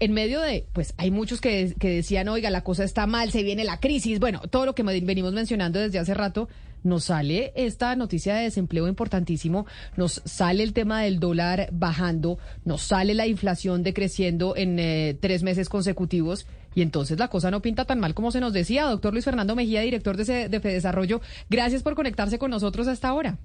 en 0.00 0.12
medio 0.12 0.40
de, 0.40 0.66
pues 0.72 0.94
hay 0.96 1.10
muchos 1.10 1.40
que, 1.40 1.74
decían, 1.78 2.28
oiga, 2.28 2.50
la 2.50 2.64
cosa 2.64 2.84
está 2.84 3.06
mal, 3.06 3.30
se 3.30 3.42
viene 3.42 3.64
la 3.64 3.78
crisis, 3.80 4.18
bueno, 4.18 4.40
todo 4.50 4.64
lo 4.64 4.74
que 4.74 4.82
venimos 4.82 5.34
mencionando 5.34 5.78
desde 5.78 5.98
hace 5.98 6.14
rato, 6.14 6.48
nos 6.82 7.04
sale 7.04 7.52
esta 7.54 7.94
noticia 7.94 8.34
de 8.34 8.44
desempleo 8.44 8.88
importantísimo, 8.88 9.66
nos 9.98 10.22
sale 10.24 10.62
el 10.62 10.72
tema 10.72 11.02
del 11.02 11.20
dólar 11.20 11.68
bajando, 11.72 12.38
nos 12.64 12.80
sale 12.80 13.12
la 13.12 13.26
inflación 13.26 13.82
decreciendo 13.82 14.56
en 14.56 14.78
eh, 14.78 15.16
tres 15.20 15.42
meses 15.42 15.68
consecutivos. 15.68 16.46
Y 16.74 16.82
entonces 16.82 17.18
la 17.18 17.28
cosa 17.28 17.50
no 17.50 17.60
pinta 17.60 17.84
tan 17.84 18.00
mal 18.00 18.14
como 18.14 18.30
se 18.30 18.40
nos 18.40 18.52
decía. 18.52 18.84
Doctor 18.84 19.12
Luis 19.12 19.24
Fernando 19.24 19.56
Mejía, 19.56 19.80
director 19.82 20.16
de, 20.16 20.48
de 20.48 20.60
Fedesarrollo, 20.60 21.20
gracias 21.50 21.82
por 21.82 21.96
conectarse 21.96 22.38
con 22.38 22.50
nosotros 22.50 22.88
a 22.88 22.92
esta 22.92 23.12
hora. 23.12 23.38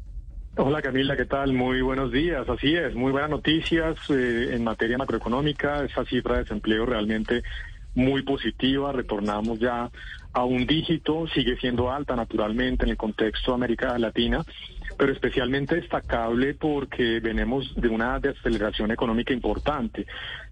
Hola 0.58 0.82
Camila, 0.82 1.18
¿qué 1.18 1.26
tal? 1.26 1.52
Muy 1.52 1.82
buenos 1.82 2.14
días. 2.14 2.48
Así 2.48 2.73
es, 2.76 2.96
muy 2.96 3.12
buenas 3.12 3.30
noticias 3.30 3.98
eh, 4.09 4.52
en 4.54 4.63
materia 4.63 4.98
macroeconómica. 4.98 5.84
Esa 5.84 6.05
cifra 6.05 6.36
de 6.36 6.44
desempleo 6.44 6.86
realmente 6.86 7.44
muy 7.93 8.21
positiva. 8.21 8.93
Retornamos 8.93 9.60
ya 9.60 9.91
a 10.32 10.46
un 10.46 10.65
dígito. 10.65 11.27
Sigue 11.27 11.57
siendo 11.57 11.91
alta 11.91 12.15
naturalmente 12.15 12.85
en 12.85 12.91
el 12.91 12.96
contexto 12.96 13.52
de 13.52 13.55
América 13.55 13.99
Latina, 13.99 14.46
pero 14.98 15.12
especialmente 15.12 15.76
destacable 15.76 16.54
porque 16.54 17.20
venimos 17.20 17.76
de 17.76 17.90
una 17.90 18.18
desaceleración 18.21 18.91
económica 18.91 19.34
importante. 19.34 20.05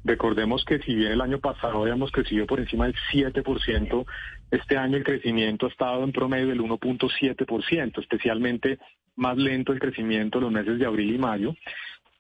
Recordemos 0.04 0.66
que 0.66 0.80
si 0.80 0.96
bien 0.96 1.14
el 1.14 1.22
año 1.22 1.40
pasado 1.40 1.82
habíamos 1.82 2.12
crecido 2.12 2.46
por 2.46 2.60
encima 2.60 2.88
del 2.88 2.96
7%, 3.14 4.06
este 4.52 4.78
año 4.78 4.98
el 4.98 5.06
crecimiento 5.06 5.68
ha 5.68 5.70
estado 5.70 6.04
en 6.04 6.12
promedio 6.12 6.48
del 6.48 6.60
1.7%, 6.60 8.02
especialmente 8.02 8.80
más 9.16 9.38
lento 9.38 9.74
el 9.74 9.80
crecimiento 9.80 10.38
en 10.38 10.44
los 10.46 10.54
meses 10.54 10.80
de 10.80 10.86
abril 10.86 11.14
y 11.14 11.18
mayo. 11.18 11.56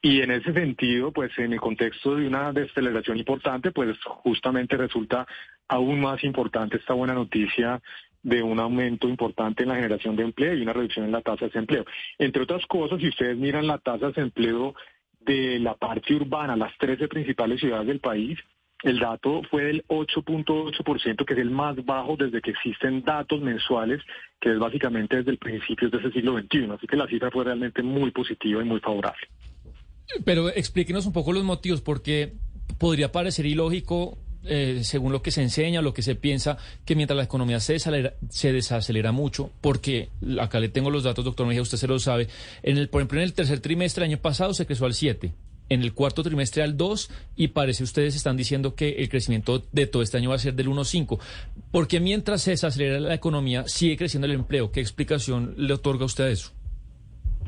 Y 0.01 0.21
en 0.21 0.31
ese 0.31 0.51
sentido, 0.51 1.13
pues 1.13 1.31
en 1.37 1.53
el 1.53 1.61
contexto 1.61 2.15
de 2.15 2.27
una 2.27 2.51
desaceleración 2.51 3.17
importante, 3.17 3.71
pues 3.71 3.97
justamente 4.03 4.75
resulta 4.75 5.25
aún 5.67 6.01
más 6.01 6.23
importante 6.25 6.77
esta 6.77 6.93
buena 6.93 7.13
noticia 7.13 7.81
de 8.21 8.41
un 8.41 8.59
aumento 8.59 9.07
importante 9.07 9.63
en 9.63 9.69
la 9.69 9.75
generación 9.75 10.15
de 10.15 10.23
empleo 10.23 10.55
y 10.55 10.61
una 10.61 10.73
reducción 10.73 11.05
en 11.05 11.11
la 11.11 11.21
tasa 11.21 11.41
de 11.41 11.47
desempleo. 11.47 11.85
Entre 12.17 12.43
otras 12.43 12.65
cosas, 12.65 12.99
si 12.99 13.09
ustedes 13.09 13.37
miran 13.37 13.67
la 13.67 13.77
tasa 13.77 14.07
de 14.07 14.13
desempleo 14.13 14.75
de 15.21 15.59
la 15.59 15.75
parte 15.75 16.15
urbana, 16.15 16.55
las 16.55 16.77
13 16.77 17.07
principales 17.07 17.59
ciudades 17.59 17.87
del 17.87 17.99
país, 17.99 18.37
el 18.83 18.99
dato 18.99 19.41
fue 19.49 19.63
del 19.63 19.85
8.8%, 19.87 21.25
que 21.25 21.33
es 21.33 21.39
el 21.39 21.49
más 21.49 21.75
bajo 21.85 22.15
desde 22.17 22.41
que 22.41 22.51
existen 22.51 23.03
datos 23.03 23.41
mensuales, 23.41 24.01
que 24.39 24.51
es 24.51 24.59
básicamente 24.59 25.17
desde 25.17 25.31
el 25.31 25.37
principio 25.37 25.89
de 25.89 25.97
ese 25.97 26.11
siglo 26.11 26.37
XXI. 26.37 26.69
Así 26.75 26.85
que 26.87 26.97
la 26.97 27.07
cifra 27.07 27.31
fue 27.31 27.45
realmente 27.45 27.81
muy 27.81 28.11
positiva 28.11 28.61
y 28.61 28.65
muy 28.65 28.81
favorable. 28.81 29.27
Pero 30.25 30.49
explíquenos 30.49 31.05
un 31.05 31.13
poco 31.13 31.31
los 31.31 31.43
motivos, 31.43 31.81
porque 31.81 32.33
podría 32.77 33.11
parecer 33.11 33.45
ilógico, 33.45 34.17
eh, 34.45 34.81
según 34.83 35.13
lo 35.13 35.21
que 35.21 35.31
se 35.31 35.41
enseña, 35.41 35.81
lo 35.81 35.93
que 35.93 36.01
se 36.01 36.15
piensa, 36.15 36.57
que 36.83 36.95
mientras 36.95 37.15
la 37.15 37.23
economía 37.23 37.61
se 37.61 37.73
desacelera, 37.73 38.13
se 38.29 38.51
desacelera 38.51 39.13
mucho, 39.13 39.51
porque 39.61 40.09
acá 40.41 40.59
le 40.59 40.67
tengo 40.67 40.89
los 40.89 41.03
datos, 41.03 41.23
doctor 41.23 41.47
Mejía, 41.47 41.61
usted 41.61 41.77
se 41.77 41.87
lo 41.87 41.97
sabe. 41.99 42.27
En 42.63 42.77
el, 42.77 42.89
por 42.89 42.99
ejemplo, 43.01 43.19
en 43.19 43.23
el 43.23 43.33
tercer 43.33 43.61
trimestre 43.61 44.03
del 44.03 44.11
año 44.11 44.21
pasado 44.21 44.53
se 44.53 44.65
creció 44.65 44.85
al 44.85 44.93
7. 44.93 45.33
En 45.73 45.81
el 45.81 45.93
cuarto 45.93 46.21
trimestre 46.21 46.61
al 46.61 46.77
2 46.77 47.09
y 47.35 47.47
parece 47.47 47.83
ustedes 47.83 48.15
están 48.15 48.37
diciendo 48.37 48.75
que 48.75 48.89
el 48.89 49.09
crecimiento 49.09 49.63
de 49.71 49.87
todo 49.87 50.03
este 50.03 50.17
año 50.17 50.29
va 50.29 50.35
a 50.35 50.39
ser 50.39 50.53
del 50.53 50.67
1.5. 50.67 51.19
Porque 51.71 51.99
mientras 51.99 52.43
se 52.43 52.51
desacelera 52.51 52.99
la 52.99 53.15
economía, 53.15 53.67
sigue 53.67 53.97
creciendo 53.97 54.27
el 54.27 54.33
empleo. 54.33 54.71
¿Qué 54.71 54.81
explicación 54.81 55.55
le 55.57 55.73
otorga 55.73 56.05
usted 56.05 56.25
a 56.25 56.29
eso? 56.29 56.51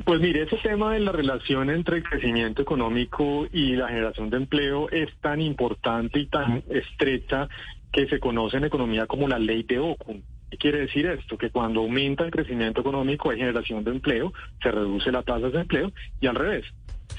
Pues 0.04 0.20
mire, 0.20 0.42
ese 0.42 0.58
tema 0.58 0.94
de 0.94 1.02
la 1.02 1.12
relación 1.12 1.70
entre 1.70 1.98
el 1.98 2.04
crecimiento 2.04 2.64
económico 2.64 3.46
y 3.54 3.76
la 3.76 3.90
generación 3.90 4.32
de 4.32 4.38
empleo 4.38 4.90
es 4.90 5.10
tan 5.22 5.40
importante 5.40 6.20
y 6.20 6.26
tan 6.26 6.64
estrecha 6.68 7.48
que 7.94 8.08
se 8.08 8.20
conoce 8.20 8.58
en 8.58 8.64
economía 8.64 9.06
como 9.06 9.28
la 9.28 9.38
ley 9.38 9.62
de 9.62 9.78
Ockham. 9.78 10.24
¿Qué 10.50 10.58
quiere 10.58 10.80
decir 10.80 11.06
esto? 11.06 11.38
Que 11.38 11.52
cuando 11.52 11.82
aumenta 11.82 12.26
el 12.26 12.32
crecimiento 12.32 12.82
económico 12.82 13.30
hay 13.30 13.38
generación 13.38 13.84
de 13.84 13.92
empleo, 13.92 14.34
se 14.64 14.72
reduce 14.72 15.12
la 15.12 15.22
tasa 15.22 15.50
de 15.50 15.62
empleo 15.62 15.92
y 16.20 16.26
al 16.26 16.36
revés. 16.36 16.66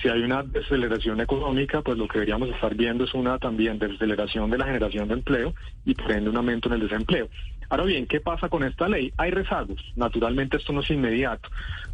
Si 0.00 0.08
hay 0.08 0.22
una 0.22 0.42
desaceleración 0.42 1.20
económica, 1.20 1.80
pues 1.82 1.96
lo 1.96 2.06
que 2.06 2.18
deberíamos 2.18 2.50
estar 2.50 2.74
viendo 2.74 3.04
es 3.04 3.14
una 3.14 3.38
también 3.38 3.78
desaceleración 3.78 4.50
de 4.50 4.58
la 4.58 4.66
generación 4.66 5.08
de 5.08 5.14
empleo 5.14 5.54
y 5.84 5.94
por 5.94 6.12
ende 6.12 6.30
un 6.30 6.36
aumento 6.36 6.68
en 6.68 6.74
el 6.74 6.88
desempleo. 6.88 7.28
Ahora 7.68 7.84
bien, 7.84 8.06
¿qué 8.06 8.20
pasa 8.20 8.48
con 8.48 8.62
esta 8.62 8.88
ley? 8.88 9.12
Hay 9.16 9.30
rezagos. 9.30 9.80
Naturalmente 9.96 10.56
esto 10.56 10.72
no 10.72 10.80
es 10.80 10.90
inmediato. 10.90 11.48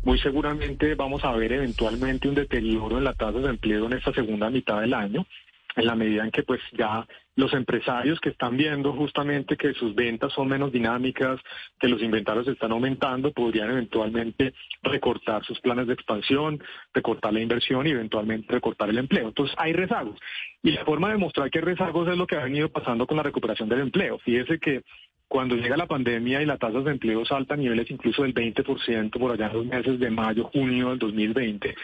Muy 0.04 0.18
seguramente 0.18 0.94
vamos 0.94 1.24
a 1.24 1.32
ver 1.32 1.52
eventualmente 1.52 2.28
un 2.28 2.34
deterioro 2.34 2.98
en 2.98 3.04
la 3.04 3.14
tasa 3.14 3.38
de 3.38 3.48
empleo 3.48 3.86
en 3.86 3.94
esta 3.94 4.12
segunda 4.12 4.50
mitad 4.50 4.80
del 4.80 4.94
año, 4.94 5.26
en 5.76 5.86
la 5.86 5.94
medida 5.94 6.24
en 6.24 6.30
que 6.30 6.42
pues 6.42 6.60
ya 6.72 7.06
los 7.34 7.52
empresarios 7.54 8.20
que 8.20 8.28
están 8.28 8.56
viendo 8.56 8.92
justamente 8.92 9.56
que 9.56 9.72
sus 9.74 9.94
ventas 9.94 10.32
son 10.32 10.48
menos 10.48 10.70
dinámicas, 10.70 11.40
que 11.80 11.88
los 11.88 12.02
inventarios 12.02 12.46
están 12.46 12.72
aumentando, 12.72 13.32
podrían 13.32 13.70
eventualmente 13.70 14.52
recortar 14.82 15.44
sus 15.44 15.58
planes 15.60 15.86
de 15.86 15.94
expansión, 15.94 16.62
recortar 16.92 17.32
la 17.32 17.40
inversión 17.40 17.86
y 17.86 17.90
eventualmente 17.90 18.52
recortar 18.52 18.90
el 18.90 18.98
empleo. 18.98 19.28
Entonces 19.28 19.56
hay 19.58 19.72
rezagos. 19.72 20.18
Y 20.62 20.72
la 20.72 20.84
forma 20.84 21.10
de 21.10 21.18
mostrar 21.18 21.50
que 21.50 21.58
hay 21.58 21.64
rezagos 21.64 22.08
es 22.08 22.18
lo 22.18 22.26
que 22.26 22.36
ha 22.36 22.44
venido 22.44 22.68
pasando 22.68 23.06
con 23.06 23.16
la 23.16 23.22
recuperación 23.22 23.68
del 23.68 23.80
empleo. 23.80 24.18
Fíjese 24.18 24.58
que 24.58 24.82
cuando 25.32 25.56
llega 25.56 25.78
la 25.78 25.86
pandemia 25.86 26.42
y 26.42 26.46
las 26.46 26.58
tasas 26.58 26.84
de 26.84 26.90
empleo 26.90 27.24
saltan 27.24 27.58
a 27.58 27.62
niveles 27.62 27.90
incluso 27.90 28.22
del 28.22 28.34
20% 28.34 29.18
por 29.18 29.32
allá 29.32 29.46
en 29.46 29.52
los 29.54 29.64
meses 29.64 29.98
de 29.98 30.10
mayo, 30.10 30.44
junio 30.52 30.90
del 30.90 30.98
2020, 30.98 31.74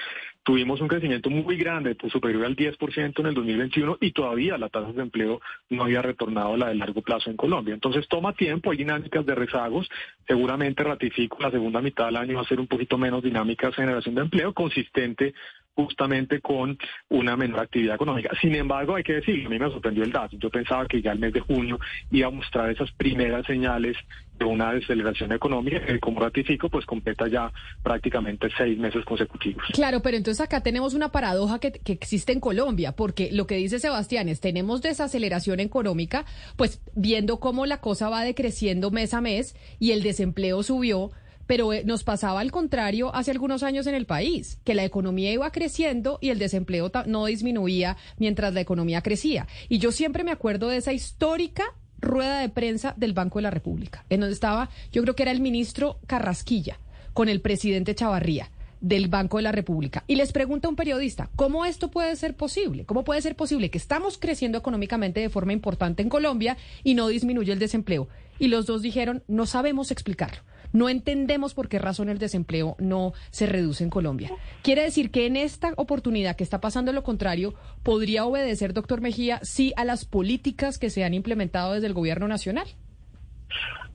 tuvimos 0.49 0.81
un 0.81 0.89
crecimiento 0.89 1.29
muy 1.29 1.59
grande, 1.59 1.95
pues 1.95 2.11
superior 2.11 2.47
al 2.47 2.57
10% 2.57 3.21
en 3.21 3.27
el 3.27 3.35
2021 3.35 3.99
y 4.01 4.13
todavía 4.13 4.57
la 4.57 4.71
tasa 4.71 4.93
de 4.93 5.03
empleo 5.03 5.43
no 5.69 5.85
había 5.85 6.01
retornado 6.01 6.55
a 6.55 6.57
la 6.57 6.69
de 6.69 6.75
largo 6.77 7.03
plazo 7.03 7.29
en 7.29 7.37
Colombia. 7.37 7.75
Entonces 7.75 8.09
toma 8.09 8.33
tiempo, 8.33 8.71
hay 8.71 8.79
dinámicas 8.79 9.27
de 9.27 9.35
rezagos, 9.35 9.91
seguramente 10.27 10.83
ratifico 10.83 11.37
la 11.39 11.51
segunda 11.51 11.83
mitad 11.83 12.07
del 12.07 12.17
año 12.17 12.37
va 12.37 12.41
a 12.41 12.49
ser 12.49 12.61
un 12.61 12.67
poquito 12.67 12.97
menos 12.97 13.23
dinámica 13.23 13.69
esa 13.69 13.83
generación 13.83 14.15
de 14.15 14.23
empleo, 14.23 14.55
consistente 14.55 15.35
justamente 15.79 16.41
con 16.41 16.77
una 17.09 17.37
menor 17.37 17.61
actividad 17.61 17.95
económica. 17.95 18.31
Sin 18.41 18.53
embargo, 18.57 18.97
hay 18.97 19.05
que 19.05 19.15
decir, 19.15 19.47
a 19.47 19.49
mí 19.49 19.61
me 19.61 19.71
sorprendió 19.71 20.03
el 20.03 20.11
dato. 20.11 20.37
Yo 20.37 20.51
pensaba 20.51 20.87
que 20.87 21.01
ya 21.01 21.13
el 21.13 21.21
mes 21.21 21.33
de 21.33 21.39
junio 21.39 21.79
iba 22.11 22.27
a 22.27 22.31
mostrar 22.33 22.69
esas 22.69 22.91
primeras 22.91 23.47
señales 23.47 23.97
de 24.37 24.45
una 24.45 24.73
desaceleración 24.73 25.31
económica 25.31 25.81
como 26.01 26.19
ratifico, 26.19 26.69
pues 26.69 26.85
completa 26.85 27.29
ya 27.29 27.53
prácticamente 27.85 28.49
seis 28.57 28.77
meses 28.77 29.05
consecutivos. 29.05 29.63
Claro, 29.73 30.03
pero 30.03 30.17
entonces 30.17 30.41
acá 30.41 30.65
tenemos 30.65 30.95
una 30.95 31.13
paradoja 31.13 31.61
que, 31.61 31.71
que 31.71 31.93
existe 31.93 32.33
en 32.33 32.41
Colombia, 32.41 32.93
porque 32.93 33.31
lo 33.31 33.47
que 33.47 33.55
dice 33.55 33.79
Sebastián 33.79 34.29
es, 34.29 34.41
tenemos 34.41 34.83
desaceleración 34.83 35.61
económica, 35.61 36.25
pues 36.57 36.83
viendo 36.97 37.39
cómo 37.39 37.67
la 37.67 37.81
cosa 37.81 38.09
va 38.09 38.23
decreciendo 38.23 38.91
mes 38.91 39.15
a 39.15 39.21
mes 39.21 39.55
y 39.79 39.93
el 39.93 40.03
desempleo 40.03 40.65
subió, 40.65 41.13
pero 41.49 41.73
eh, 41.73 41.83
nos 41.85 42.05
pasaba 42.05 42.39
al 42.39 42.53
contrario 42.53 43.13
hace 43.13 43.33
algunos 43.33 43.65
años 43.65 43.89
en 43.89 43.97
el 43.97 44.07
país, 44.07 44.61
que 44.63 44.75
la 44.75 44.85
economía 44.85 45.33
iba 45.33 45.51
creciendo 45.51 46.19
y 46.21 46.29
el 46.29 46.39
desempleo 46.39 46.93
no 47.07 47.25
disminuía 47.25 47.97
mientras 48.19 48.55
la 48.55 48.61
economía 48.61 49.03
crecía. 49.03 49.49
Y 49.69 49.79
yo 49.79 49.91
siempre 49.91 50.23
me 50.23 50.31
acuerdo 50.31 50.69
de 50.69 50.77
esa 50.77 50.93
histórica 50.93 51.65
rueda 52.01 52.39
de 52.39 52.51
prensa 52.51 52.95
del 52.97 53.15
Banco 53.15 53.39
de 53.39 53.45
la 53.45 53.51
República, 53.51 54.05
en 54.11 54.21
donde 54.21 54.35
estaba, 54.35 54.69
yo 54.93 55.03
creo 55.03 55.17
que 55.17 55.25
era 55.25 55.33
el 55.33 55.41
ministro 55.41 55.99
Carrasquilla, 56.07 56.79
con 57.15 57.29
el 57.29 57.41
presidente 57.41 57.95
Chavarría 57.95 58.51
del 58.81 59.09
Banco 59.09 59.39
de 59.39 59.43
la 59.43 59.51
República. 59.51 60.05
Y 60.07 60.17
les 60.17 60.33
pregunta 60.33 60.69
un 60.69 60.77
periodista, 60.77 61.31
¿cómo 61.35 61.65
esto 61.65 61.91
puede 61.91 62.15
ser 62.15 62.37
posible? 62.37 62.85
¿Cómo 62.85 63.05
puede 63.05 63.23
ser 63.23 63.35
posible 63.35 63.71
que 63.71 63.79
estamos 63.79 64.19
creciendo 64.19 64.59
económicamente 64.59 65.21
de 65.21 65.31
forma 65.31 65.53
importante 65.55 66.03
en 66.03 66.11
Colombia 66.11 66.57
y 66.85 66.95
no 66.95 67.09
disminuye 67.09 67.53
el 67.53 67.59
desempleo? 67.59 68.07
Y 68.39 68.49
los 68.49 68.67
dos 68.67 68.83
dijeron, 68.83 69.25
no 69.27 69.47
sabemos 69.47 69.91
explicarlo. 69.91 70.43
No 70.73 70.89
entendemos 70.89 71.55
por 71.55 71.69
qué 71.69 71.79
razón 71.79 72.09
el 72.09 72.19
desempleo 72.19 72.77
no 72.79 73.13
se 73.31 73.47
reduce 73.47 73.85
en 73.85 73.91
Colombia. 73.91 74.31
Quiere 74.63 74.83
decir 74.83 75.11
que 75.11 75.27
en 75.27 75.37
esta 75.37 75.73
oportunidad 75.77 76.37
que 76.37 76.45
está 76.45 76.61
pasando 76.61 76.93
lo 76.93 77.03
contrario, 77.03 77.55
podría 77.83 78.25
obedecer, 78.25 78.73
doctor 78.73 79.01
Mejía, 79.01 79.41
sí 79.43 79.73
a 79.77 79.85
las 79.85 80.05
políticas 80.05 80.79
que 80.79 80.91
se 80.91 81.05
han 81.05 81.15
implementado 81.15 81.75
desde 81.75 81.87
el 81.87 81.95
gobierno 81.95 82.29
nacional. 82.29 82.67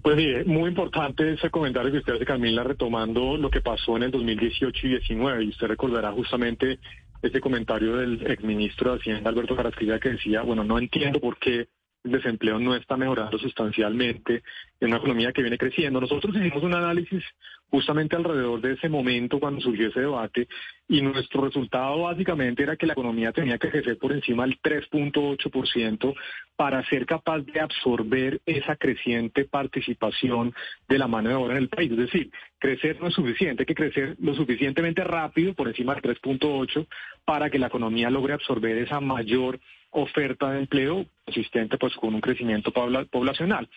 Pues 0.01 0.17
sí, 0.17 0.33
muy 0.45 0.69
importante 0.69 1.33
ese 1.33 1.49
comentario 1.49 1.89
que 1.89 1.99
usted 1.99 2.15
hace, 2.15 2.25
Camila, 2.25 2.63
retomando 2.63 3.37
lo 3.37 3.49
que 3.49 3.61
pasó 3.61 3.95
en 3.95 4.03
el 4.03 4.11
2018 4.11 4.87
y 4.87 4.89
19. 4.89 5.45
Y 5.45 5.49
usted 5.49 5.67
recordará 5.67 6.11
justamente 6.11 6.79
ese 7.21 7.39
comentario 7.39 7.95
del 7.95 8.21
exministro 8.27 8.91
de 8.91 8.99
Hacienda, 8.99 9.29
Alberto 9.29 9.55
Carrasquilla, 9.55 9.99
que 9.99 10.09
decía, 10.09 10.41
bueno, 10.41 10.65
no 10.65 10.77
entiendo 10.77 11.21
por 11.21 11.37
qué 11.37 11.69
el 12.03 12.11
desempleo 12.11 12.59
no 12.59 12.75
está 12.75 12.97
mejorando 12.97 13.38
sustancialmente 13.38 14.44
en 14.79 14.89
una 14.89 14.97
economía 14.97 15.31
que 15.31 15.41
viene 15.41 15.57
creciendo. 15.57 16.01
Nosotros 16.01 16.35
hicimos 16.35 16.63
un 16.63 16.73
análisis 16.73 17.23
justamente 17.69 18.15
alrededor 18.15 18.61
de 18.61 18.73
ese 18.73 18.88
momento 18.88 19.39
cuando 19.39 19.59
surgió 19.59 19.88
ese 19.88 20.01
debate 20.01 20.47
y 20.88 21.01
nuestro 21.01 21.41
resultado 21.45 22.03
básicamente 22.03 22.61
era 22.61 22.75
que 22.75 22.85
la 22.85 22.94
economía 22.94 23.31
tenía 23.31 23.57
que 23.57 23.71
crecer 23.71 23.97
por 23.97 24.11
encima 24.11 24.45
del 24.45 24.61
3.8% 24.61 26.13
para 26.55 26.85
ser 26.88 27.07
capaz 27.07 27.39
de 27.39 27.59
absorber 27.59 28.41
esa 28.45 28.75
creciente 28.75 29.45
participación 29.45 30.53
de 30.88 31.00
la 31.00 31.07
mano 31.07 31.29
de 31.29 31.35
obra 31.35 31.53
en 31.53 31.63
el 31.63 31.69
país. 31.69 31.91
Es 31.91 31.97
decir, 31.97 32.29
crecer 32.59 33.01
no 33.01 33.07
es 33.07 33.15
suficiente, 33.15 33.63
hay 33.63 33.65
que 33.65 33.73
crecer 33.73 34.17
lo 34.19 34.35
suficientemente 34.35 35.03
rápido 35.03 35.55
por 35.55 35.67
encima 35.67 35.95
del 35.95 36.03
3.8 36.03 36.85
para 37.25 37.50
que 37.50 37.57
la 37.57 37.67
economía 37.67 38.11
logre 38.11 38.33
absorber 38.33 38.77
esa 38.77 39.00
mayor 39.00 39.59
oferta 39.93 40.51
de 40.51 40.59
empleo 40.59 41.05
consistente 41.25 41.77
pues 41.77 41.93
con 41.95 42.13
un 42.13 42.21
crecimiento 42.21 42.71
poblacional. 42.71 43.69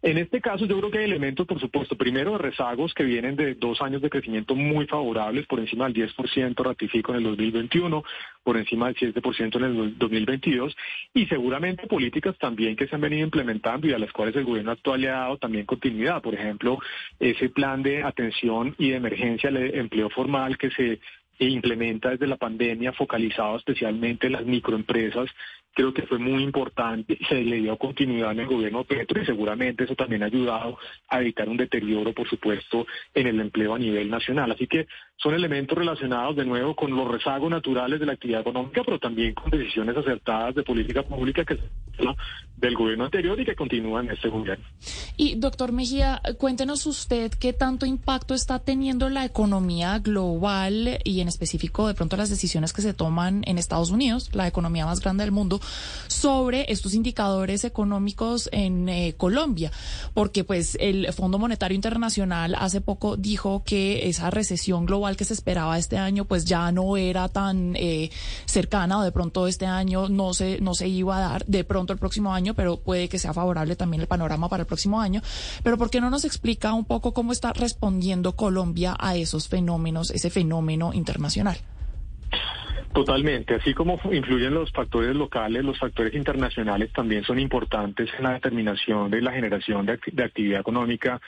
En 0.00 0.18
este 0.18 0.40
caso 0.40 0.66
yo 0.66 0.78
creo 0.78 0.90
que 0.90 0.98
hay 0.98 1.04
elementos, 1.04 1.46
por 1.46 1.60
supuesto, 1.60 1.96
primero 1.96 2.38
rezagos 2.38 2.94
que 2.94 3.04
vienen 3.04 3.36
de 3.36 3.54
dos 3.54 3.80
años 3.82 4.00
de 4.02 4.10
crecimiento 4.10 4.54
muy 4.54 4.86
favorables, 4.86 5.46
por 5.46 5.60
encima 5.60 5.88
del 5.88 5.94
10% 5.94 6.62
ratifico 6.62 7.12
en 7.12 7.18
el 7.18 7.24
2021, 7.24 8.04
por 8.42 8.56
encima 8.56 8.86
del 8.86 8.96
7% 8.96 9.56
en 9.56 9.64
el 9.64 9.98
2022, 9.98 10.76
y 11.14 11.26
seguramente 11.26 11.86
políticas 11.86 12.36
también 12.38 12.76
que 12.76 12.86
se 12.86 12.94
han 12.94 13.00
venido 13.00 13.24
implementando 13.24 13.86
y 13.86 13.92
a 13.92 13.98
las 13.98 14.12
cuales 14.12 14.36
el 14.36 14.44
gobierno 14.44 14.72
actual 14.72 15.00
le 15.00 15.10
ha 15.10 15.20
dado 15.20 15.38
también 15.38 15.66
continuidad. 15.66 16.22
Por 16.22 16.34
ejemplo, 16.34 16.78
ese 17.18 17.48
plan 17.50 17.82
de 17.82 18.02
atención 18.02 18.74
y 18.78 18.90
de 18.90 18.96
emergencia 18.96 19.48
al 19.48 19.56
empleo 19.56 20.10
formal 20.10 20.56
que 20.58 20.70
se 20.70 21.00
implementa 21.38 22.10
desde 22.10 22.26
la 22.26 22.36
pandemia, 22.36 22.92
focalizado 22.92 23.56
especialmente 23.56 24.26
en 24.26 24.34
las 24.34 24.44
microempresas 24.44 25.28
creo 25.74 25.92
que 25.92 26.06
fue 26.06 26.18
muy 26.18 26.42
importante, 26.42 27.18
se 27.28 27.42
le 27.42 27.56
dio 27.56 27.76
continuidad 27.76 28.32
en 28.32 28.40
el 28.40 28.46
gobierno 28.46 28.84
Petro 28.84 29.20
y 29.20 29.26
seguramente 29.26 29.84
eso 29.84 29.94
también 29.94 30.22
ha 30.22 30.26
ayudado 30.26 30.78
a 31.08 31.20
evitar 31.20 31.48
un 31.48 31.56
deterioro, 31.56 32.12
por 32.12 32.28
supuesto, 32.28 32.86
en 33.12 33.26
el 33.26 33.40
empleo 33.40 33.74
a 33.74 33.78
nivel 33.78 34.08
nacional. 34.10 34.52
Así 34.52 34.66
que 34.66 34.86
son 35.16 35.34
elementos 35.34 35.76
relacionados 35.76 36.36
de 36.36 36.44
nuevo 36.44 36.74
con 36.74 36.94
los 36.94 37.10
rezagos 37.10 37.50
naturales 37.50 38.00
de 38.00 38.06
la 38.06 38.12
actividad 38.12 38.40
económica, 38.40 38.82
pero 38.84 38.98
también 38.98 39.34
con 39.34 39.50
decisiones 39.50 39.96
acertadas 39.96 40.54
de 40.54 40.62
política 40.62 41.02
pública 41.02 41.44
que 41.44 41.58
del 42.56 42.74
gobierno 42.76 43.04
anterior 43.04 43.38
y 43.38 43.44
que 43.44 43.54
continúan 43.54 44.06
en 44.06 44.12
este 44.12 44.28
gobierno. 44.28 44.64
Y 45.16 45.34
doctor 45.36 45.72
Mejía, 45.72 46.20
cuéntenos 46.38 46.86
usted 46.86 47.30
qué 47.38 47.52
tanto 47.52 47.84
impacto 47.84 48.34
está 48.34 48.58
teniendo 48.58 49.08
la 49.10 49.24
economía 49.24 49.98
global 49.98 50.98
y 51.04 51.20
en 51.20 51.28
específico 51.28 51.86
de 51.86 51.94
pronto 51.94 52.16
las 52.16 52.30
decisiones 52.30 52.72
que 52.72 52.82
se 52.82 52.94
toman 52.94 53.42
en 53.46 53.58
Estados 53.58 53.90
Unidos, 53.90 54.30
la 54.34 54.46
economía 54.46 54.86
más 54.86 55.00
grande 55.00 55.24
del 55.24 55.32
mundo, 55.32 55.60
sobre 56.08 56.66
estos 56.68 56.94
indicadores 56.94 57.64
económicos 57.64 58.48
en 58.52 58.88
eh, 58.88 59.14
Colombia, 59.16 59.72
porque 60.14 60.44
pues 60.44 60.76
el 60.80 61.12
Fondo 61.12 61.38
Monetario 61.38 61.74
Internacional 61.74 62.54
hace 62.58 62.80
poco 62.80 63.16
dijo 63.16 63.62
que 63.64 64.08
esa 64.08 64.30
recesión 64.30 64.86
global 64.86 65.16
que 65.16 65.24
se 65.24 65.34
esperaba 65.34 65.78
este 65.78 65.98
año 65.98 66.24
pues 66.24 66.44
ya 66.44 66.70
no 66.72 66.96
era 66.96 67.28
tan 67.28 67.74
eh, 67.76 68.10
cercana 68.46 68.98
o 68.98 69.02
de 69.02 69.12
pronto 69.12 69.46
este 69.46 69.66
año 69.66 70.08
no 70.08 70.34
se 70.34 70.60
no 70.60 70.74
se 70.74 70.88
iba 70.88 71.16
a 71.16 71.20
dar 71.20 71.46
de 71.46 71.64
pronto 71.64 71.92
el 71.92 71.98
próximo 71.98 72.32
año, 72.32 72.54
pero 72.54 72.78
puede 72.78 73.08
que 73.08 73.18
sea 73.18 73.32
favorable 73.32 73.76
también 73.76 74.00
el 74.00 74.08
panorama 74.08 74.48
para 74.48 74.62
el 74.62 74.66
próximo 74.66 75.00
año. 75.00 75.22
Pero 75.62 75.78
¿por 75.78 75.90
qué 75.90 76.00
no 76.00 76.10
nos 76.10 76.24
explica 76.24 76.72
un 76.72 76.84
poco 76.84 77.12
cómo 77.12 77.32
está 77.32 77.52
respondiendo 77.52 78.36
Colombia 78.36 78.96
a 78.98 79.16
esos 79.16 79.48
fenómenos, 79.48 80.10
ese 80.10 80.30
fenómeno 80.30 80.92
internacional? 80.92 81.58
Totalmente, 82.94 83.56
así 83.56 83.74
como 83.74 84.00
influyen 84.12 84.54
los 84.54 84.70
factores 84.70 85.16
locales, 85.16 85.64
los 85.64 85.76
factores 85.76 86.14
internacionales 86.14 86.92
también 86.92 87.24
son 87.24 87.40
importantes 87.40 88.08
en 88.16 88.22
la 88.22 88.34
determinación 88.34 89.10
de 89.10 89.20
la 89.20 89.32
generación 89.32 89.84
de, 89.84 89.94
actividad 90.22 90.60
económica 90.60 91.20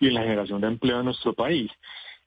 y 0.00 0.08
en 0.08 0.14
la 0.14 0.22
generación 0.22 0.60
de 0.60 0.66
empleo 0.66 0.98
en 0.98 1.04
nuestro 1.04 1.32
país. 1.32 1.70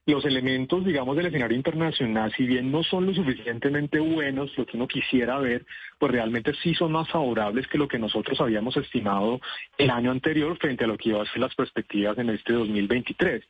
Los 0.05 0.23
elementos, 0.23 0.85
digamos, 0.85 1.17
del 1.17 1.25
escenario 1.25 1.57
internacional, 1.57 2.31
si 2.37 2.45
bien 2.45 2.71
no 2.71 2.83
son 2.83 3.07
lo 3.07 3.13
suficientemente 3.13 3.99
buenos, 3.99 4.57
lo 4.57 4.65
que 4.65 4.77
uno 4.77 4.87
quisiera 4.87 5.39
ver, 5.39 5.65
pues 5.99 6.13
realmente 6.13 6.53
sí 6.63 6.73
son 6.73 6.93
más 6.93 7.09
favorables 7.09 7.67
que 7.67 7.77
lo 7.77 7.89
que 7.89 7.99
nosotros 7.99 8.39
habíamos 8.39 8.77
estimado 8.77 9.41
el 9.77 9.89
año 9.89 10.11
anterior 10.11 10.57
frente 10.57 10.85
a 10.85 10.87
lo 10.87 10.97
que 10.97 11.09
iba 11.09 11.21
a 11.21 11.25
ser 11.25 11.39
las 11.39 11.53
perspectivas 11.53 12.17
en 12.17 12.29
este 12.29 12.53
2023. 12.53 13.43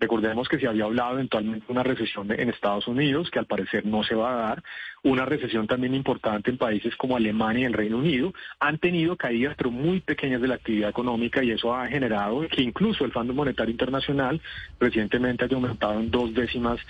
Recordemos 0.00 0.48
que 0.48 0.58
se 0.58 0.66
había 0.66 0.84
hablado 0.84 1.14
eventualmente 1.14 1.66
de 1.66 1.72
una 1.72 1.82
recesión 1.82 2.30
en 2.30 2.48
Estados 2.50 2.86
Unidos, 2.88 3.30
que 3.30 3.38
al 3.38 3.46
parecer 3.46 3.86
no 3.86 4.02
se 4.02 4.14
va 4.14 4.32
a 4.32 4.48
dar, 4.48 4.62
una 5.04 5.24
recesión 5.24 5.66
también 5.66 5.94
importante 5.94 6.50
en 6.50 6.58
países 6.58 6.96
como 6.96 7.16
Alemania 7.16 7.62
y 7.62 7.66
el 7.66 7.72
Reino 7.72 7.98
Unido, 7.98 8.32
han 8.58 8.78
tenido 8.78 9.16
caídas 9.16 9.54
pero 9.56 9.70
muy 9.70 10.00
pequeñas 10.00 10.40
de 10.40 10.48
la 10.48 10.54
actividad 10.54 10.90
económica 10.90 11.44
y 11.44 11.50
eso 11.50 11.74
ha 11.74 11.86
generado 11.86 12.46
que 12.48 12.62
incluso 12.62 13.04
el 13.04 13.12
Fondo 13.12 13.34
Monetario 13.34 13.70
Internacional 13.70 14.40
recientemente 14.80 15.44
haya 15.44 15.56
aumentado 15.56 16.00
en 16.00 16.10
dos 16.10 16.34
décimas 16.34 16.80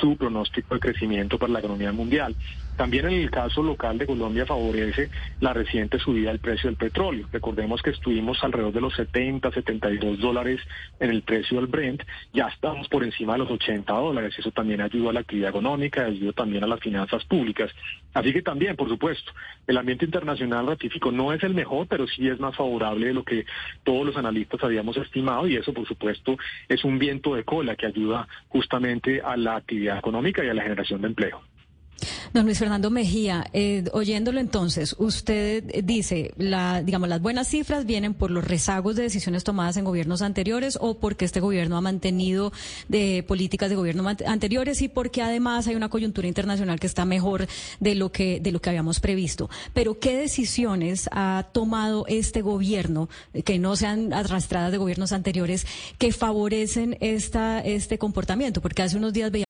su 0.00 0.16
pronóstico 0.16 0.74
de 0.74 0.80
crecimiento 0.80 1.38
para 1.38 1.52
la 1.52 1.60
economía 1.60 1.92
mundial. 1.92 2.36
También 2.80 3.04
en 3.08 3.12
el 3.12 3.30
caso 3.30 3.62
local 3.62 3.98
de 3.98 4.06
Colombia 4.06 4.46
favorece 4.46 5.10
la 5.40 5.52
reciente 5.52 5.98
subida 5.98 6.30
del 6.30 6.38
precio 6.38 6.70
del 6.70 6.78
petróleo. 6.78 7.28
Recordemos 7.30 7.82
que 7.82 7.90
estuvimos 7.90 8.42
alrededor 8.42 8.72
de 8.72 8.80
los 8.80 8.94
70, 8.94 9.52
72 9.52 10.18
dólares 10.18 10.62
en 10.98 11.10
el 11.10 11.20
precio 11.20 11.58
del 11.58 11.66
Brent, 11.66 12.02
ya 12.32 12.46
estamos 12.46 12.88
por 12.88 13.04
encima 13.04 13.34
de 13.34 13.40
los 13.40 13.50
80 13.50 13.92
dólares. 13.92 14.34
Eso 14.38 14.50
también 14.50 14.80
ayuda 14.80 15.10
a 15.10 15.12
la 15.12 15.20
actividad 15.20 15.50
económica, 15.50 16.06
ayuda 16.06 16.32
también 16.32 16.64
a 16.64 16.66
las 16.66 16.80
finanzas 16.80 17.22
públicas. 17.26 17.70
Así 18.14 18.32
que 18.32 18.40
también, 18.40 18.76
por 18.76 18.88
supuesto, 18.88 19.30
el 19.66 19.76
ambiente 19.76 20.06
internacional 20.06 20.66
ratifico 20.66 21.12
no 21.12 21.34
es 21.34 21.42
el 21.42 21.52
mejor, 21.52 21.86
pero 21.86 22.06
sí 22.06 22.28
es 22.28 22.40
más 22.40 22.56
favorable 22.56 23.08
de 23.08 23.12
lo 23.12 23.24
que 23.24 23.44
todos 23.84 24.06
los 24.06 24.16
analistas 24.16 24.64
habíamos 24.64 24.96
estimado 24.96 25.46
y 25.46 25.56
eso, 25.56 25.74
por 25.74 25.86
supuesto, 25.86 26.38
es 26.66 26.82
un 26.82 26.98
viento 26.98 27.34
de 27.34 27.44
cola 27.44 27.76
que 27.76 27.84
ayuda 27.84 28.26
justamente 28.48 29.20
a 29.20 29.36
la 29.36 29.56
actividad 29.56 29.98
económica 29.98 30.42
y 30.42 30.48
a 30.48 30.54
la 30.54 30.62
generación 30.62 31.02
de 31.02 31.08
empleo. 31.08 31.49
Don 32.32 32.44
Luis 32.46 32.58
Fernando 32.58 32.90
Mejía, 32.90 33.46
eh, 33.52 33.84
oyéndolo 33.92 34.40
entonces, 34.40 34.94
usted 34.98 35.82
dice, 35.84 36.32
la, 36.38 36.82
digamos, 36.82 37.08
las 37.08 37.20
buenas 37.20 37.48
cifras 37.48 37.86
vienen 37.86 38.14
por 38.14 38.30
los 38.30 38.44
rezagos 38.44 38.96
de 38.96 39.02
decisiones 39.02 39.44
tomadas 39.44 39.76
en 39.76 39.84
gobiernos 39.84 40.22
anteriores 40.22 40.78
o 40.80 40.98
porque 40.98 41.24
este 41.24 41.40
gobierno 41.40 41.76
ha 41.76 41.80
mantenido 41.80 42.52
de 42.88 43.24
políticas 43.26 43.70
de 43.70 43.76
gobierno 43.76 44.08
anteriores 44.26 44.82
y 44.82 44.88
porque 44.88 45.22
además 45.22 45.66
hay 45.66 45.74
una 45.74 45.88
coyuntura 45.88 46.28
internacional 46.28 46.80
que 46.80 46.86
está 46.86 47.04
mejor 47.04 47.46
de 47.80 47.94
lo 47.94 48.12
que 48.12 48.40
de 48.40 48.52
lo 48.52 48.60
que 48.60 48.70
habíamos 48.70 49.00
previsto. 49.00 49.50
Pero 49.74 49.98
qué 49.98 50.16
decisiones 50.16 51.08
ha 51.12 51.48
tomado 51.52 52.04
este 52.08 52.42
gobierno 52.42 53.08
que 53.44 53.58
no 53.58 53.76
sean 53.76 54.12
arrastradas 54.12 54.72
de 54.72 54.78
gobiernos 54.78 55.12
anteriores 55.12 55.66
que 55.98 56.12
favorecen 56.12 56.96
esta 57.00 57.60
este 57.60 57.98
comportamiento, 57.98 58.60
porque 58.60 58.82
hace 58.82 58.96
unos 58.96 59.12
días 59.12 59.30
veíamos 59.30 59.49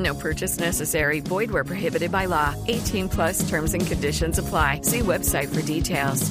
No 0.00 0.14
purchase 0.14 0.58
necessary. 0.58 1.20
Void 1.20 1.50
where 1.50 1.64
prohibited 1.64 2.10
by 2.10 2.26
law. 2.26 2.54
18 2.68 3.08
plus 3.08 3.48
terms 3.48 3.74
and 3.74 3.86
conditions 3.86 4.38
apply. 4.38 4.80
See 4.82 5.00
website 5.00 5.48
for 5.48 5.62
details. 5.62 6.30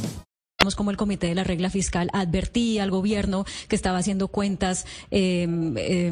como 0.76 0.92
el 0.92 0.98
Comité 0.98 1.28
de 1.28 1.36
la 1.36 1.44
Regla 1.44 1.70
Fiscal 1.70 2.10
advertía 2.14 2.84
al 2.84 2.92
gobierno 2.92 3.46
que 3.68 3.76
estaba 3.76 3.98
haciendo 3.98 4.28
cuentas, 4.28 4.86
eh, 5.10 5.48
eh, 5.78 6.12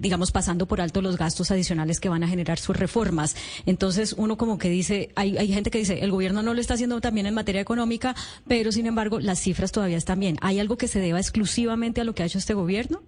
digamos, 0.00 0.32
pasando 0.32 0.66
por 0.66 0.80
alto 0.80 1.02
los 1.02 1.16
gastos 1.16 1.50
adicionales 1.50 2.00
que 2.00 2.08
van 2.08 2.24
a 2.24 2.28
generar 2.28 2.58
sus 2.58 2.76
reformas. 2.76 3.36
Entonces, 3.66 4.14
uno 4.16 4.36
como 4.36 4.58
que 4.58 4.70
dice, 4.70 5.10
hay, 5.14 5.36
hay 5.36 5.48
gente 5.48 5.70
que 5.70 5.78
dice, 5.78 6.00
el 6.00 6.10
gobierno 6.10 6.42
no 6.42 6.54
lo 6.54 6.60
está 6.60 6.74
haciendo 6.74 7.00
también 7.00 7.26
en 7.26 7.34
materia 7.34 7.60
económica, 7.60 8.16
pero 8.48 8.72
sin 8.72 8.86
embargo, 8.86 9.20
las 9.20 9.40
cifras 9.40 9.72
todavía 9.72 9.98
están 9.98 10.18
bien. 10.18 10.36
¿Hay 10.40 10.58
algo 10.58 10.76
que 10.78 10.88
se 10.88 10.98
deba 10.98 11.20
exclusivamente 11.20 12.00
a 12.00 12.04
lo 12.04 12.14
que 12.14 12.22
ha 12.22 12.26
hecho 12.26 12.38
este 12.38 12.54
gobierno? 12.54 13.02